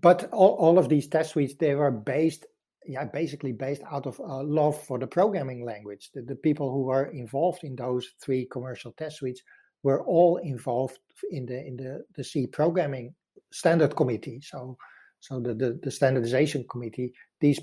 But 0.00 0.28
all, 0.32 0.56
all 0.56 0.78
of 0.78 0.88
these 0.88 1.08
test 1.08 1.30
suites 1.30 1.54
they 1.58 1.74
were 1.74 1.90
based, 1.90 2.46
yeah, 2.86 3.04
basically 3.04 3.52
based 3.52 3.82
out 3.90 4.06
of 4.06 4.20
uh, 4.20 4.42
love 4.42 4.82
for 4.84 4.98
the 4.98 5.06
programming 5.06 5.64
language. 5.64 6.10
The, 6.14 6.22
the 6.22 6.36
people 6.36 6.70
who 6.70 6.82
were 6.82 7.06
involved 7.06 7.64
in 7.64 7.76
those 7.76 8.08
three 8.22 8.46
commercial 8.50 8.92
test 8.92 9.18
suites 9.18 9.42
were 9.82 10.04
all 10.04 10.36
involved 10.38 10.98
in 11.30 11.46
the 11.46 11.66
in 11.66 11.76
the 11.76 12.04
the 12.16 12.24
C 12.24 12.46
programming 12.46 13.14
standard 13.52 13.96
committee. 13.96 14.40
So 14.42 14.76
so 15.20 15.38
the, 15.40 15.54
the, 15.54 15.78
the 15.82 15.90
standardization 15.90 16.64
committee, 16.70 17.12
these 17.40 17.60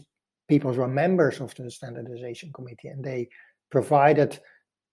people 0.48 0.72
were 0.72 0.88
members 0.88 1.41
of 1.41 1.54
the 1.56 1.70
standardization 1.70 2.52
committee 2.54 2.88
and 2.88 3.04
they 3.04 3.28
provided 3.70 4.39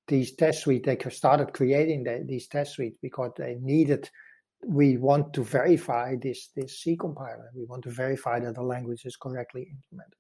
these 0.08 0.34
test 0.34 0.62
suites. 0.62 0.86
They 0.86 0.98
started 1.10 1.52
creating 1.52 2.04
the, 2.04 2.24
these 2.26 2.48
test 2.48 2.74
suites 2.74 2.98
because 3.00 3.32
they 3.36 3.56
needed. 3.60 4.10
We 4.66 4.96
want 4.96 5.34
to 5.34 5.44
verify 5.44 6.16
this 6.20 6.48
this 6.56 6.80
C 6.80 6.96
compiler. 6.96 7.50
We 7.54 7.64
want 7.66 7.84
to 7.84 7.90
verify 7.90 8.40
that 8.40 8.54
the 8.54 8.62
language 8.62 9.04
is 9.04 9.16
correctly 9.16 9.68
implemented. 9.70 10.18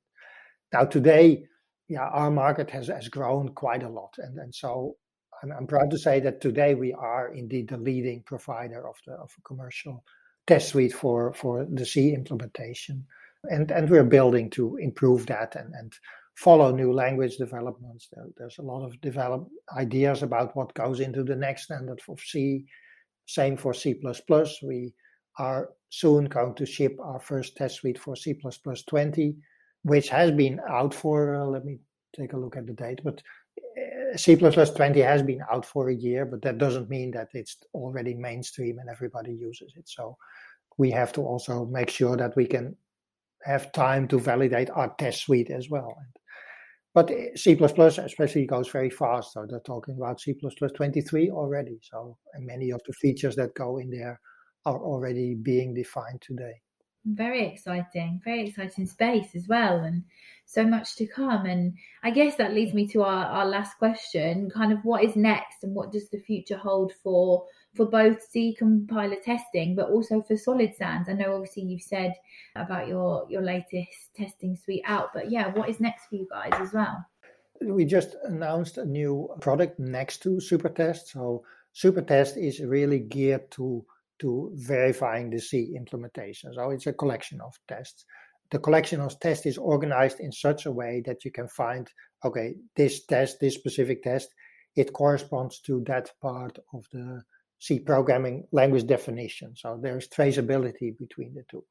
Now 0.72 0.84
today, 0.84 1.44
yeah, 1.88 2.08
our 2.08 2.30
market 2.30 2.70
has 2.70 2.88
has 2.88 3.08
grown 3.08 3.48
quite 3.54 3.82
a 3.82 3.88
lot, 3.88 4.14
and 4.18 4.38
and 4.38 4.54
so 4.54 4.96
I'm, 5.42 5.52
I'm 5.52 5.66
proud 5.66 5.90
to 5.90 5.98
say 5.98 6.20
that 6.20 6.40
today 6.40 6.74
we 6.74 6.92
are 6.92 7.32
indeed 7.34 7.68
the 7.68 7.78
leading 7.78 8.22
provider 8.22 8.86
of 8.86 8.96
the 9.06 9.14
of 9.14 9.30
commercial 9.46 10.04
test 10.46 10.68
suite 10.68 10.92
for 10.92 11.32
for 11.34 11.66
the 11.70 11.86
C 11.86 12.12
implementation, 12.12 13.06
and 13.44 13.70
and 13.70 13.88
we're 13.88 14.04
building 14.04 14.50
to 14.50 14.76
improve 14.76 15.26
that 15.26 15.56
and 15.56 15.72
and 15.74 15.92
follow 16.36 16.70
new 16.70 16.92
language 16.92 17.36
developments. 17.36 18.08
There, 18.12 18.26
there's 18.36 18.58
a 18.58 18.62
lot 18.62 18.84
of 18.84 19.00
develop 19.00 19.48
ideas 19.76 20.22
about 20.22 20.56
what 20.56 20.74
goes 20.74 21.00
into 21.00 21.22
the 21.22 21.36
next 21.36 21.64
standard 21.64 22.00
for 22.00 22.16
C. 22.18 22.66
Same 23.26 23.56
for 23.56 23.72
C++. 23.72 23.94
We 24.62 24.94
are 25.38 25.70
soon 25.88 26.26
going 26.26 26.54
to 26.56 26.66
ship 26.66 26.96
our 27.00 27.20
first 27.20 27.56
test 27.56 27.76
suite 27.76 27.98
for 27.98 28.16
C++ 28.16 28.38
20, 28.86 29.36
which 29.82 30.08
has 30.08 30.30
been 30.32 30.60
out 30.68 30.92
for. 30.92 31.36
Uh, 31.36 31.46
let 31.46 31.64
me 31.64 31.78
take 32.16 32.32
a 32.32 32.36
look 32.36 32.56
at 32.56 32.66
the 32.66 32.72
date, 32.72 33.00
but 33.02 33.22
C++ 34.16 34.36
20 34.36 35.00
has 35.00 35.22
been 35.22 35.40
out 35.50 35.66
for 35.66 35.88
a 35.88 35.94
year, 35.94 36.24
but 36.24 36.42
that 36.42 36.58
doesn't 36.58 36.90
mean 36.90 37.10
that 37.12 37.28
it's 37.32 37.56
already 37.74 38.14
mainstream 38.14 38.78
and 38.78 38.88
everybody 38.88 39.32
uses 39.32 39.74
it. 39.76 39.88
So 39.88 40.16
we 40.78 40.90
have 40.90 41.12
to 41.14 41.22
also 41.22 41.66
make 41.66 41.90
sure 41.90 42.16
that 42.16 42.36
we 42.36 42.46
can 42.46 42.76
have 43.44 43.72
time 43.72 44.08
to 44.08 44.18
validate 44.18 44.70
our 44.70 44.94
test 44.98 45.22
suite 45.22 45.50
as 45.50 45.68
well. 45.68 45.96
But 46.94 47.10
C++ 47.34 47.52
especially 47.60 48.46
goes 48.46 48.68
very 48.68 48.90
fast. 48.90 49.32
So 49.32 49.46
they're 49.48 49.60
talking 49.60 49.96
about 49.96 50.20
C++ 50.20 50.34
23 50.34 51.30
already. 51.30 51.78
So 51.82 52.16
many 52.38 52.70
of 52.70 52.80
the 52.86 52.92
features 52.92 53.36
that 53.36 53.54
go 53.54 53.78
in 53.78 53.90
there 53.90 54.20
are 54.64 54.78
already 54.78 55.34
being 55.34 55.74
defined 55.74 56.22
today. 56.22 56.62
Very 57.06 57.46
exciting, 57.46 58.20
very 58.24 58.48
exciting 58.48 58.86
space 58.86 59.34
as 59.34 59.46
well, 59.46 59.80
and 59.80 60.04
so 60.46 60.64
much 60.64 60.96
to 60.96 61.06
come. 61.06 61.46
And 61.46 61.74
I 62.02 62.10
guess 62.10 62.36
that 62.36 62.54
leads 62.54 62.74
me 62.74 62.86
to 62.88 63.02
our, 63.02 63.24
our 63.26 63.46
last 63.46 63.78
question 63.78 64.50
kind 64.50 64.72
of 64.72 64.84
what 64.84 65.04
is 65.04 65.16
next 65.16 65.64
and 65.64 65.74
what 65.74 65.92
does 65.92 66.08
the 66.08 66.18
future 66.18 66.56
hold 66.56 66.92
for 67.02 67.44
for 67.74 67.86
both 67.86 68.22
C 68.22 68.54
compiler 68.56 69.16
testing 69.16 69.74
but 69.74 69.90
also 69.90 70.22
for 70.22 70.36
solid 70.36 70.74
sands? 70.76 71.08
I 71.08 71.14
know 71.14 71.34
obviously 71.34 71.64
you've 71.64 71.82
said 71.82 72.14
about 72.56 72.88
your 72.88 73.26
your 73.28 73.42
latest 73.42 74.14
testing 74.16 74.56
suite 74.56 74.84
out, 74.86 75.10
but 75.12 75.30
yeah, 75.30 75.48
what 75.48 75.68
is 75.68 75.80
next 75.80 76.06
for 76.06 76.16
you 76.16 76.28
guys 76.30 76.52
as 76.60 76.72
well? 76.72 77.04
We 77.60 77.84
just 77.84 78.16
announced 78.24 78.78
a 78.78 78.84
new 78.84 79.28
product 79.40 79.78
next 79.78 80.22
to 80.22 80.30
Supertest. 80.36 81.08
So 81.12 81.44
Supertest 81.74 82.36
is 82.36 82.60
really 82.60 82.98
geared 83.00 83.50
to 83.52 83.84
to 84.20 84.50
verifying 84.54 85.30
the 85.30 85.40
C 85.40 85.74
implementation. 85.76 86.52
So 86.54 86.70
it's 86.70 86.86
a 86.86 86.92
collection 86.92 87.40
of 87.40 87.54
tests. 87.68 88.04
The 88.50 88.58
collection 88.58 89.00
of 89.00 89.18
tests 89.20 89.46
is 89.46 89.58
organized 89.58 90.20
in 90.20 90.30
such 90.30 90.66
a 90.66 90.72
way 90.72 91.02
that 91.06 91.24
you 91.24 91.30
can 91.32 91.48
find, 91.48 91.88
okay, 92.24 92.54
this 92.76 93.04
test, 93.06 93.40
this 93.40 93.54
specific 93.54 94.02
test, 94.02 94.28
it 94.76 94.92
corresponds 94.92 95.60
to 95.60 95.82
that 95.86 96.10
part 96.20 96.58
of 96.72 96.86
the 96.92 97.22
C 97.58 97.78
programming 97.78 98.46
language 98.52 98.86
definition. 98.86 99.56
So 99.56 99.78
there's 99.80 100.08
traceability 100.08 100.96
between 100.98 101.34
the 101.34 101.44
two. 101.50 101.64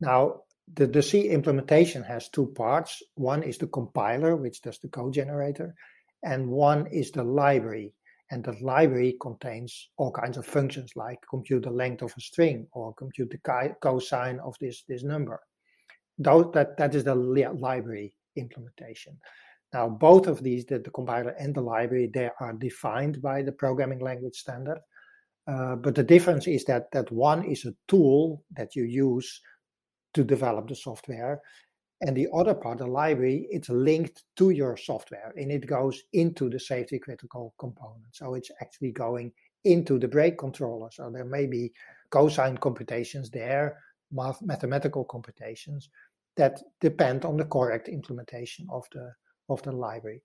Now, 0.00 0.42
the, 0.74 0.86
the 0.86 1.02
C 1.02 1.28
implementation 1.28 2.02
has 2.02 2.28
two 2.28 2.52
parts. 2.54 3.02
One 3.14 3.42
is 3.42 3.58
the 3.58 3.68
compiler, 3.68 4.36
which 4.36 4.60
does 4.62 4.78
the 4.78 4.88
code 4.88 5.14
generator, 5.14 5.74
and 6.22 6.48
one 6.48 6.88
is 6.88 7.12
the 7.12 7.24
library, 7.24 7.94
and 8.30 8.44
the 8.44 8.56
library 8.60 9.16
contains 9.20 9.90
all 9.96 10.10
kinds 10.10 10.36
of 10.36 10.46
functions 10.46 10.92
like 10.96 11.18
compute 11.30 11.62
the 11.62 11.70
length 11.70 12.02
of 12.02 12.12
a 12.16 12.20
string 12.20 12.66
or 12.72 12.94
compute 12.94 13.30
the 13.30 13.74
cosine 13.80 14.40
of 14.40 14.56
this, 14.60 14.84
this 14.88 15.04
number. 15.04 15.40
Those, 16.18 16.50
that, 16.54 16.76
that 16.78 16.94
is 16.94 17.04
the 17.04 17.14
li- 17.14 17.46
library 17.46 18.14
implementation. 18.36 19.18
Now, 19.72 19.88
both 19.88 20.26
of 20.26 20.42
these, 20.42 20.64
the, 20.64 20.78
the, 20.78 20.90
compiler 20.90 21.30
and 21.38 21.54
the 21.54 21.60
library, 21.60 22.10
they 22.12 22.30
are 22.40 22.52
defined 22.54 23.20
by 23.20 23.42
the 23.42 23.52
programming 23.52 24.00
language 24.00 24.36
standard. 24.36 24.80
Uh, 25.46 25.76
but 25.76 25.94
the 25.94 26.02
difference 26.02 26.46
is 26.46 26.64
that 26.64 26.90
that 26.92 27.10
one 27.12 27.44
is 27.44 27.64
a 27.64 27.74
tool 27.86 28.42
that 28.56 28.74
you 28.74 28.84
use 28.84 29.40
to 30.14 30.24
develop 30.24 30.68
the 30.68 30.74
software, 30.74 31.40
and 32.02 32.16
the 32.16 32.28
other 32.34 32.54
part, 32.54 32.78
the 32.78 32.86
library, 32.86 33.46
it's 33.50 33.70
linked 33.70 34.24
to 34.36 34.50
your 34.50 34.76
software 34.76 35.32
and 35.36 35.50
it 35.50 35.66
goes 35.66 36.02
into 36.12 36.50
the 36.50 36.60
safety 36.60 36.98
critical 36.98 37.54
component. 37.58 38.14
So 38.14 38.34
it's 38.34 38.50
actually 38.60 38.92
going 38.92 39.32
into 39.64 39.98
the 39.98 40.08
brake 40.08 40.36
controller. 40.38 40.90
So 40.92 41.10
there 41.10 41.24
may 41.24 41.46
be 41.46 41.72
cosine 42.10 42.58
computations 42.58 43.30
there, 43.30 43.78
math- 44.12 44.42
mathematical 44.42 45.04
computations 45.04 45.88
that 46.36 46.62
depend 46.80 47.24
on 47.24 47.38
the 47.38 47.46
correct 47.46 47.88
implementation 47.88 48.66
of 48.70 48.84
the 48.92 49.10
of 49.48 49.62
the 49.62 49.72
library. 49.72 50.22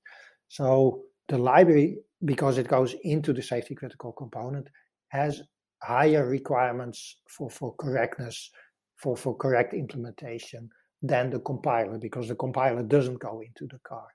So 0.50 1.04
the 1.30 1.38
library, 1.38 2.00
because 2.26 2.58
it 2.58 2.68
goes 2.68 2.96
into 3.04 3.34
the 3.34 3.42
safety 3.42 3.76
critical 3.76 4.12
component, 4.12 4.68
has 5.10 5.42
higher 5.82 6.28
requirements 6.28 7.18
for, 7.30 7.50
for 7.50 7.76
correctness, 7.76 8.50
for, 8.98 9.16
for 9.16 9.38
correct 9.38 9.74
implementation 9.74 10.70
than 11.02 11.30
the 11.30 11.40
compiler 11.40 11.98
because 11.98 12.28
the 12.28 12.36
compiler 12.36 12.84
doesn't 12.84 13.20
go 13.20 13.42
into 13.42 13.68
the 13.68 13.80
car. 13.80 14.08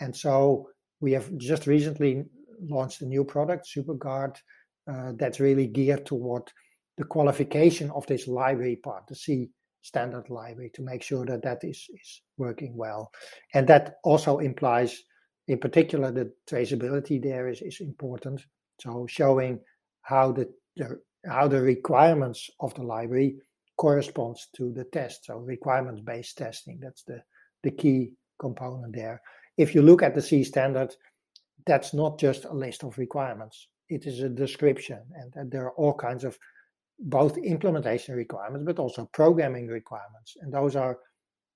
And 0.00 0.14
so 0.14 0.68
we 1.00 1.12
have 1.12 1.34
just 1.38 1.66
recently 1.66 2.24
launched 2.68 3.00
a 3.02 3.06
new 3.06 3.24
product, 3.24 3.66
SuperGuard, 3.66 4.36
uh, 4.90 5.12
that's 5.16 5.40
really 5.40 5.66
geared 5.66 6.06
toward 6.06 6.50
the 6.96 7.04
qualification 7.04 7.90
of 7.92 8.06
this 8.06 8.26
library 8.26 8.76
part, 8.76 9.06
the 9.06 9.14
C 9.14 9.50
standard 9.82 10.28
library, 10.28 10.70
to 10.74 10.82
make 10.82 11.02
sure 11.02 11.24
that 11.24 11.42
that 11.42 11.64
is, 11.64 11.86
is 11.88 12.22
working 12.36 12.76
well. 12.76 13.10
And 13.54 13.66
that 13.68 13.96
also 14.04 14.38
implies, 14.38 15.02
in 15.48 15.58
particular, 15.58 16.10
the 16.10 16.32
traceability 16.50 17.22
there 17.22 17.48
is, 17.48 17.62
is 17.62 17.80
important. 17.80 18.42
So 18.80 19.06
showing 19.08 19.60
how 20.02 20.32
the, 20.32 20.50
the 20.76 21.00
how 21.26 21.48
the 21.48 21.60
requirements 21.60 22.48
of 22.60 22.74
the 22.74 22.82
library 22.82 23.36
corresponds 23.80 24.48
to 24.54 24.70
the 24.74 24.84
test. 24.84 25.24
So 25.24 25.38
requirements 25.38 26.02
based 26.02 26.36
testing, 26.36 26.78
that's 26.82 27.02
the, 27.04 27.22
the 27.62 27.70
key 27.70 28.12
component 28.38 28.94
there. 28.94 29.22
If 29.56 29.74
you 29.74 29.80
look 29.80 30.02
at 30.02 30.14
the 30.14 30.20
C 30.20 30.44
standard, 30.44 30.94
that's 31.66 31.94
not 31.94 32.20
just 32.20 32.44
a 32.44 32.52
list 32.52 32.84
of 32.84 32.98
requirements, 32.98 33.68
it 33.88 34.06
is 34.06 34.20
a 34.20 34.28
description. 34.28 35.00
And, 35.14 35.32
and 35.34 35.50
there 35.50 35.64
are 35.64 35.76
all 35.78 35.94
kinds 35.94 36.24
of 36.24 36.38
both 36.98 37.38
implementation 37.38 38.14
requirements, 38.14 38.66
but 38.66 38.78
also 38.78 39.08
programming 39.14 39.68
requirements. 39.68 40.36
And 40.42 40.52
those 40.52 40.76
are 40.76 40.98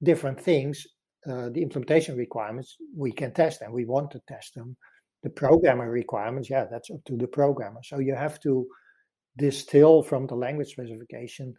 different 0.02 0.40
things. 0.40 0.86
Uh, 1.28 1.50
the 1.50 1.60
implementation 1.60 2.16
requirements, 2.16 2.76
we 2.96 3.12
can 3.12 3.34
test 3.34 3.60
and 3.60 3.72
we 3.72 3.84
want 3.84 4.10
to 4.12 4.22
test 4.26 4.54
them. 4.54 4.74
The 5.24 5.30
programmer 5.30 5.90
requirements, 5.90 6.48
yeah, 6.48 6.64
that's 6.70 6.90
up 6.90 7.04
to 7.04 7.18
the 7.18 7.26
programmer. 7.26 7.80
So 7.82 7.98
you 7.98 8.14
have 8.14 8.40
to 8.40 8.66
distill 9.36 10.02
from 10.02 10.26
the 10.26 10.36
language 10.36 10.70
specification 10.70 11.54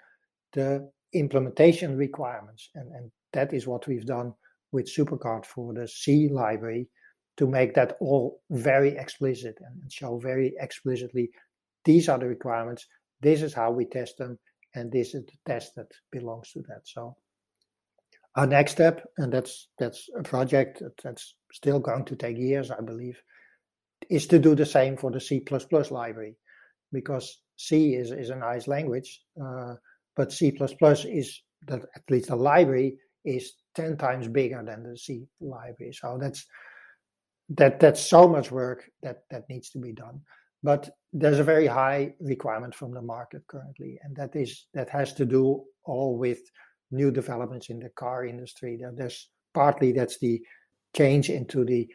the 0.56 0.89
implementation 1.13 1.96
requirements. 1.96 2.70
And, 2.74 2.91
and 2.91 3.12
that 3.34 3.54
is 3.54 3.68
what 3.68 3.86
we've 3.88 4.06
done 4.06 4.34
with 4.72 4.91
SuperGuard 4.91 5.46
for 5.46 5.74
the 5.74 5.88
C 5.88 6.28
library 6.30 6.89
to 7.38 7.48
make 7.48 7.76
that 7.76 7.98
all 8.00 8.41
very 8.50 8.98
explicit 8.98 9.56
and 9.62 9.91
show 9.91 10.18
very 10.18 10.54
explicitly 10.60 11.30
these 11.84 12.10
are 12.10 12.18
the 12.18 12.28
requirements, 12.28 12.88
this 13.22 13.41
is 13.41 13.54
how 13.54 13.72
we 13.72 13.86
test 13.86 14.18
them, 14.18 14.39
and 14.74 14.91
this 14.91 15.13
is 15.13 15.24
the 15.26 15.38
test 15.46 15.76
that 15.76 15.91
belongs 16.12 16.52
to 16.52 16.62
that. 16.63 16.82
So 16.84 17.15
our 18.36 18.48
next 18.48 18.72
step, 18.74 19.06
and 19.18 19.32
that's 19.32 19.70
that's 19.78 20.10
a 20.18 20.24
project 20.24 20.82
that's 21.04 21.36
still 21.54 21.80
going 21.80 22.06
to 22.06 22.15
take 22.15 22.38
years, 22.38 22.72
I 22.72 22.82
believe, 22.82 23.22
is 24.10 24.28
to 24.28 24.39
do 24.39 24.56
the 24.56 24.65
same 24.65 24.98
for 24.98 25.12
the 25.12 25.22
C 25.22 25.44
library, 25.91 26.36
because 26.91 27.39
C 27.58 27.94
is, 27.96 28.12
is 28.12 28.32
a 28.32 28.36
nice 28.36 28.68
language. 28.68 29.22
Uh, 29.39 29.76
but 30.15 30.32
C++ 30.32 30.49
is 30.49 31.41
that 31.67 31.82
at 31.95 32.04
least 32.10 32.30
the 32.30 32.36
library 32.36 32.97
is 33.23 33.54
10 33.75 33.97
times 33.97 34.28
bigger 34.28 34.63
than 34.65 34.84
the 34.84 34.97
C 34.97 35.28
library. 35.39 35.93
So 35.93 36.17
that's 36.19 36.45
that 37.49 37.80
that's 37.80 38.01
so 38.01 38.28
much 38.28 38.51
work 38.51 38.89
that 39.04 39.23
that 39.30 39.49
needs 39.49 39.69
to 39.71 39.80
be 39.80 39.93
done. 39.93 40.21
But 40.63 40.89
there's 41.13 41.39
a 41.39 41.43
very 41.43 41.67
high 41.67 42.13
requirement 42.19 42.73
from 42.73 42.91
the 42.91 43.01
market 43.01 43.43
currently, 43.47 43.99
and 44.04 44.15
that 44.15 44.36
is 44.36 44.67
that 44.73 44.89
has 44.89 45.13
to 45.13 45.25
do 45.25 45.63
all 45.84 46.17
with 46.17 46.39
new 46.91 47.12
developments 47.12 47.69
in 47.69 47.80
the 47.80 47.89
car 47.89 48.25
industry. 48.25 48.80
There's 48.95 49.30
partly 49.54 49.91
that's 49.91 50.17
the 50.19 50.41
change 50.95 51.30
into 51.30 51.65
the 51.65 51.88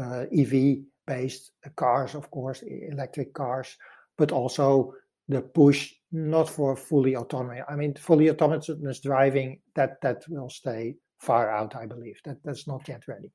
uh, 0.00 0.24
EV 0.36 0.78
based 1.06 1.52
cars, 1.76 2.14
of 2.14 2.30
course, 2.30 2.62
electric 2.62 3.32
cars, 3.32 3.76
but 4.18 4.32
also 4.32 4.92
the 5.28 5.42
push 5.42 5.92
not 6.12 6.48
for 6.48 6.76
fully 6.76 7.16
autonomy. 7.16 7.60
I 7.68 7.76
mean, 7.76 7.94
fully 7.94 8.30
autonomous 8.30 9.00
driving 9.00 9.60
that 9.74 10.00
that 10.02 10.22
will 10.28 10.50
stay 10.50 10.96
far 11.18 11.50
out. 11.50 11.74
I 11.74 11.86
believe 11.86 12.18
that 12.24 12.38
that's 12.44 12.66
not 12.66 12.88
yet 12.88 13.08
ready, 13.08 13.32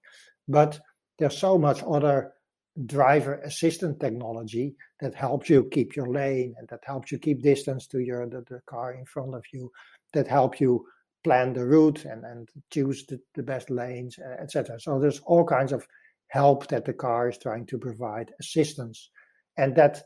but 0.48 0.80
there's 1.20 1.38
so 1.38 1.58
much 1.58 1.84
other 1.84 2.34
driver 2.86 3.36
assistant 3.44 4.00
technology 4.00 4.76
that 5.02 5.14
helps 5.14 5.50
you 5.50 5.68
keep 5.72 5.96
your 5.96 6.08
lane 6.08 6.56
and 6.58 6.68
that 6.70 6.80
helps 6.86 7.12
you 7.12 7.20
keep 7.20 7.44
distance 7.44 7.86
to 7.86 8.00
your 8.00 8.28
the, 8.28 8.42
the 8.50 8.62
car 8.66 8.94
in 8.94 9.06
front 9.06 9.36
of 9.36 9.44
you 9.52 9.70
that 10.14 10.28
help 10.28 10.60
you 10.60 10.86
plan 11.24 11.54
the 11.54 11.66
route 11.66 12.06
and, 12.06 12.24
and 12.24 12.50
choose 12.72 13.06
the, 13.08 13.20
the 13.36 13.44
best 13.44 13.70
lanes 13.70 14.18
uh, 14.20 14.42
etc 14.42 14.80
so 14.80 15.00
there's 15.00 15.20
all 15.26 15.44
kinds 15.44 15.74
of 15.74 15.86
help 16.30 16.66
that 16.68 16.86
the 16.86 16.94
car 16.94 17.28
is 17.28 17.38
trying 17.38 17.66
to 17.66 17.78
provide 17.78 18.32
assistance 18.40 19.10
and 19.58 19.76
that 19.76 20.02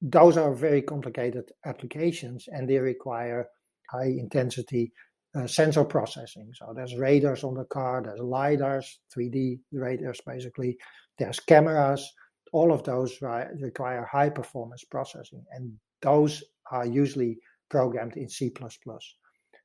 those 0.00 0.36
are 0.36 0.54
very 0.54 0.82
complicated 0.82 1.50
applications 1.64 2.46
and 2.48 2.68
they 2.68 2.78
require 2.78 3.48
high 3.90 4.06
intensity 4.18 4.92
uh, 5.36 5.46
sensor 5.46 5.84
processing. 5.84 6.50
So 6.54 6.72
there's 6.74 6.96
radars 6.96 7.44
on 7.44 7.54
the 7.54 7.64
car, 7.64 8.02
there's 8.02 8.20
LiDARs, 8.20 8.86
3D 9.16 9.60
radars 9.72 10.20
basically, 10.26 10.76
there's 11.18 11.40
cameras. 11.40 12.10
All 12.52 12.72
of 12.72 12.84
those 12.84 13.18
require 13.20 14.08
high 14.10 14.30
performance 14.30 14.84
processing, 14.84 15.44
and 15.52 15.72
those 16.00 16.42
are 16.70 16.86
usually 16.86 17.38
programmed 17.68 18.16
in 18.16 18.28
C. 18.28 18.52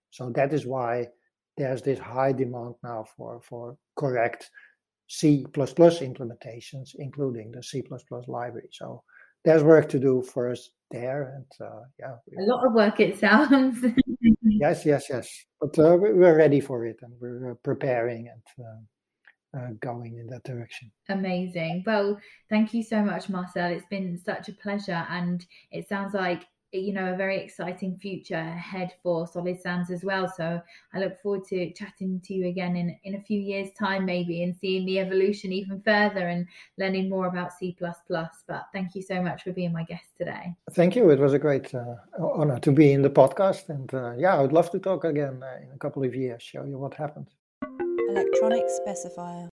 So 0.09 0.29
that 0.31 0.51
is 0.53 0.65
why 0.65 1.07
there's 1.57 1.81
this 1.83 1.99
high 1.99 2.33
demand 2.33 2.75
now 2.83 3.05
for, 3.15 3.39
for 3.41 3.77
correct 3.95 4.49
C 5.07 5.45
implementations, 5.53 6.89
including 6.95 7.51
the 7.51 7.63
C 7.63 7.83
library. 8.27 8.69
So 8.71 9.03
there's 9.43 9.63
work 9.63 9.89
to 9.89 9.99
do 9.99 10.21
for 10.21 10.49
us 10.49 10.69
there, 10.91 11.33
and 11.35 11.67
uh, 11.67 11.81
yeah, 11.99 12.15
a 12.39 12.45
lot 12.45 12.65
of 12.65 12.73
work 12.73 12.99
it 12.99 13.17
sounds. 13.19 13.83
yes, 14.43 14.85
yes, 14.85 15.05
yes. 15.09 15.45
But 15.59 15.77
uh, 15.79 15.97
we're 15.97 16.37
ready 16.37 16.59
for 16.59 16.85
it, 16.85 16.97
and 17.01 17.13
we're 17.19 17.51
uh, 17.51 17.55
preparing 17.63 18.29
and 18.29 18.65
uh, 18.65 19.59
uh, 19.59 19.69
going 19.79 20.17
in 20.17 20.27
that 20.27 20.43
direction. 20.43 20.91
Amazing. 21.09 21.83
Well, 21.85 22.19
thank 22.49 22.73
you 22.73 22.83
so 22.83 23.01
much, 23.03 23.29
Marcel. 23.29 23.71
It's 23.71 23.85
been 23.89 24.17
such 24.17 24.49
a 24.49 24.53
pleasure, 24.53 25.05
and 25.09 25.45
it 25.71 25.87
sounds 25.87 26.13
like 26.13 26.45
you 26.71 26.93
know 26.93 27.13
a 27.13 27.17
very 27.17 27.37
exciting 27.37 27.97
future 27.97 28.35
ahead 28.35 28.93
for 29.03 29.27
Solid 29.27 29.59
Sands 29.59 29.91
as 29.91 30.03
well. 30.03 30.31
So 30.35 30.61
I 30.93 30.99
look 30.99 31.21
forward 31.21 31.45
to 31.45 31.71
chatting 31.73 32.21
to 32.25 32.33
you 32.33 32.47
again 32.47 32.75
in 32.75 32.97
in 33.03 33.15
a 33.15 33.21
few 33.21 33.39
years' 33.39 33.69
time, 33.77 34.05
maybe, 34.05 34.43
and 34.43 34.55
seeing 34.55 34.85
the 34.85 34.99
evolution 34.99 35.51
even 35.51 35.81
further 35.81 36.27
and 36.27 36.47
learning 36.77 37.09
more 37.09 37.27
about 37.27 37.53
C++. 37.53 37.75
But 37.79 38.65
thank 38.73 38.95
you 38.95 39.01
so 39.01 39.21
much 39.21 39.43
for 39.43 39.51
being 39.51 39.73
my 39.73 39.83
guest 39.83 40.17
today. 40.17 40.55
Thank 40.71 40.95
you. 40.95 41.09
It 41.09 41.19
was 41.19 41.33
a 41.33 41.39
great 41.39 41.73
uh, 41.73 41.95
honor 42.19 42.59
to 42.59 42.71
be 42.71 42.91
in 42.93 43.01
the 43.01 43.09
podcast, 43.09 43.69
and 43.69 43.93
uh, 43.93 44.13
yeah, 44.17 44.35
I 44.35 44.41
would 44.41 44.53
love 44.53 44.71
to 44.71 44.79
talk 44.79 45.03
again 45.03 45.43
uh, 45.43 45.57
in 45.63 45.71
a 45.73 45.77
couple 45.77 46.03
of 46.03 46.15
years, 46.15 46.41
show 46.41 46.63
you 46.63 46.77
what 46.77 46.93
happened. 46.93 47.29
Electronic 48.09 48.65
specifier. 48.85 49.31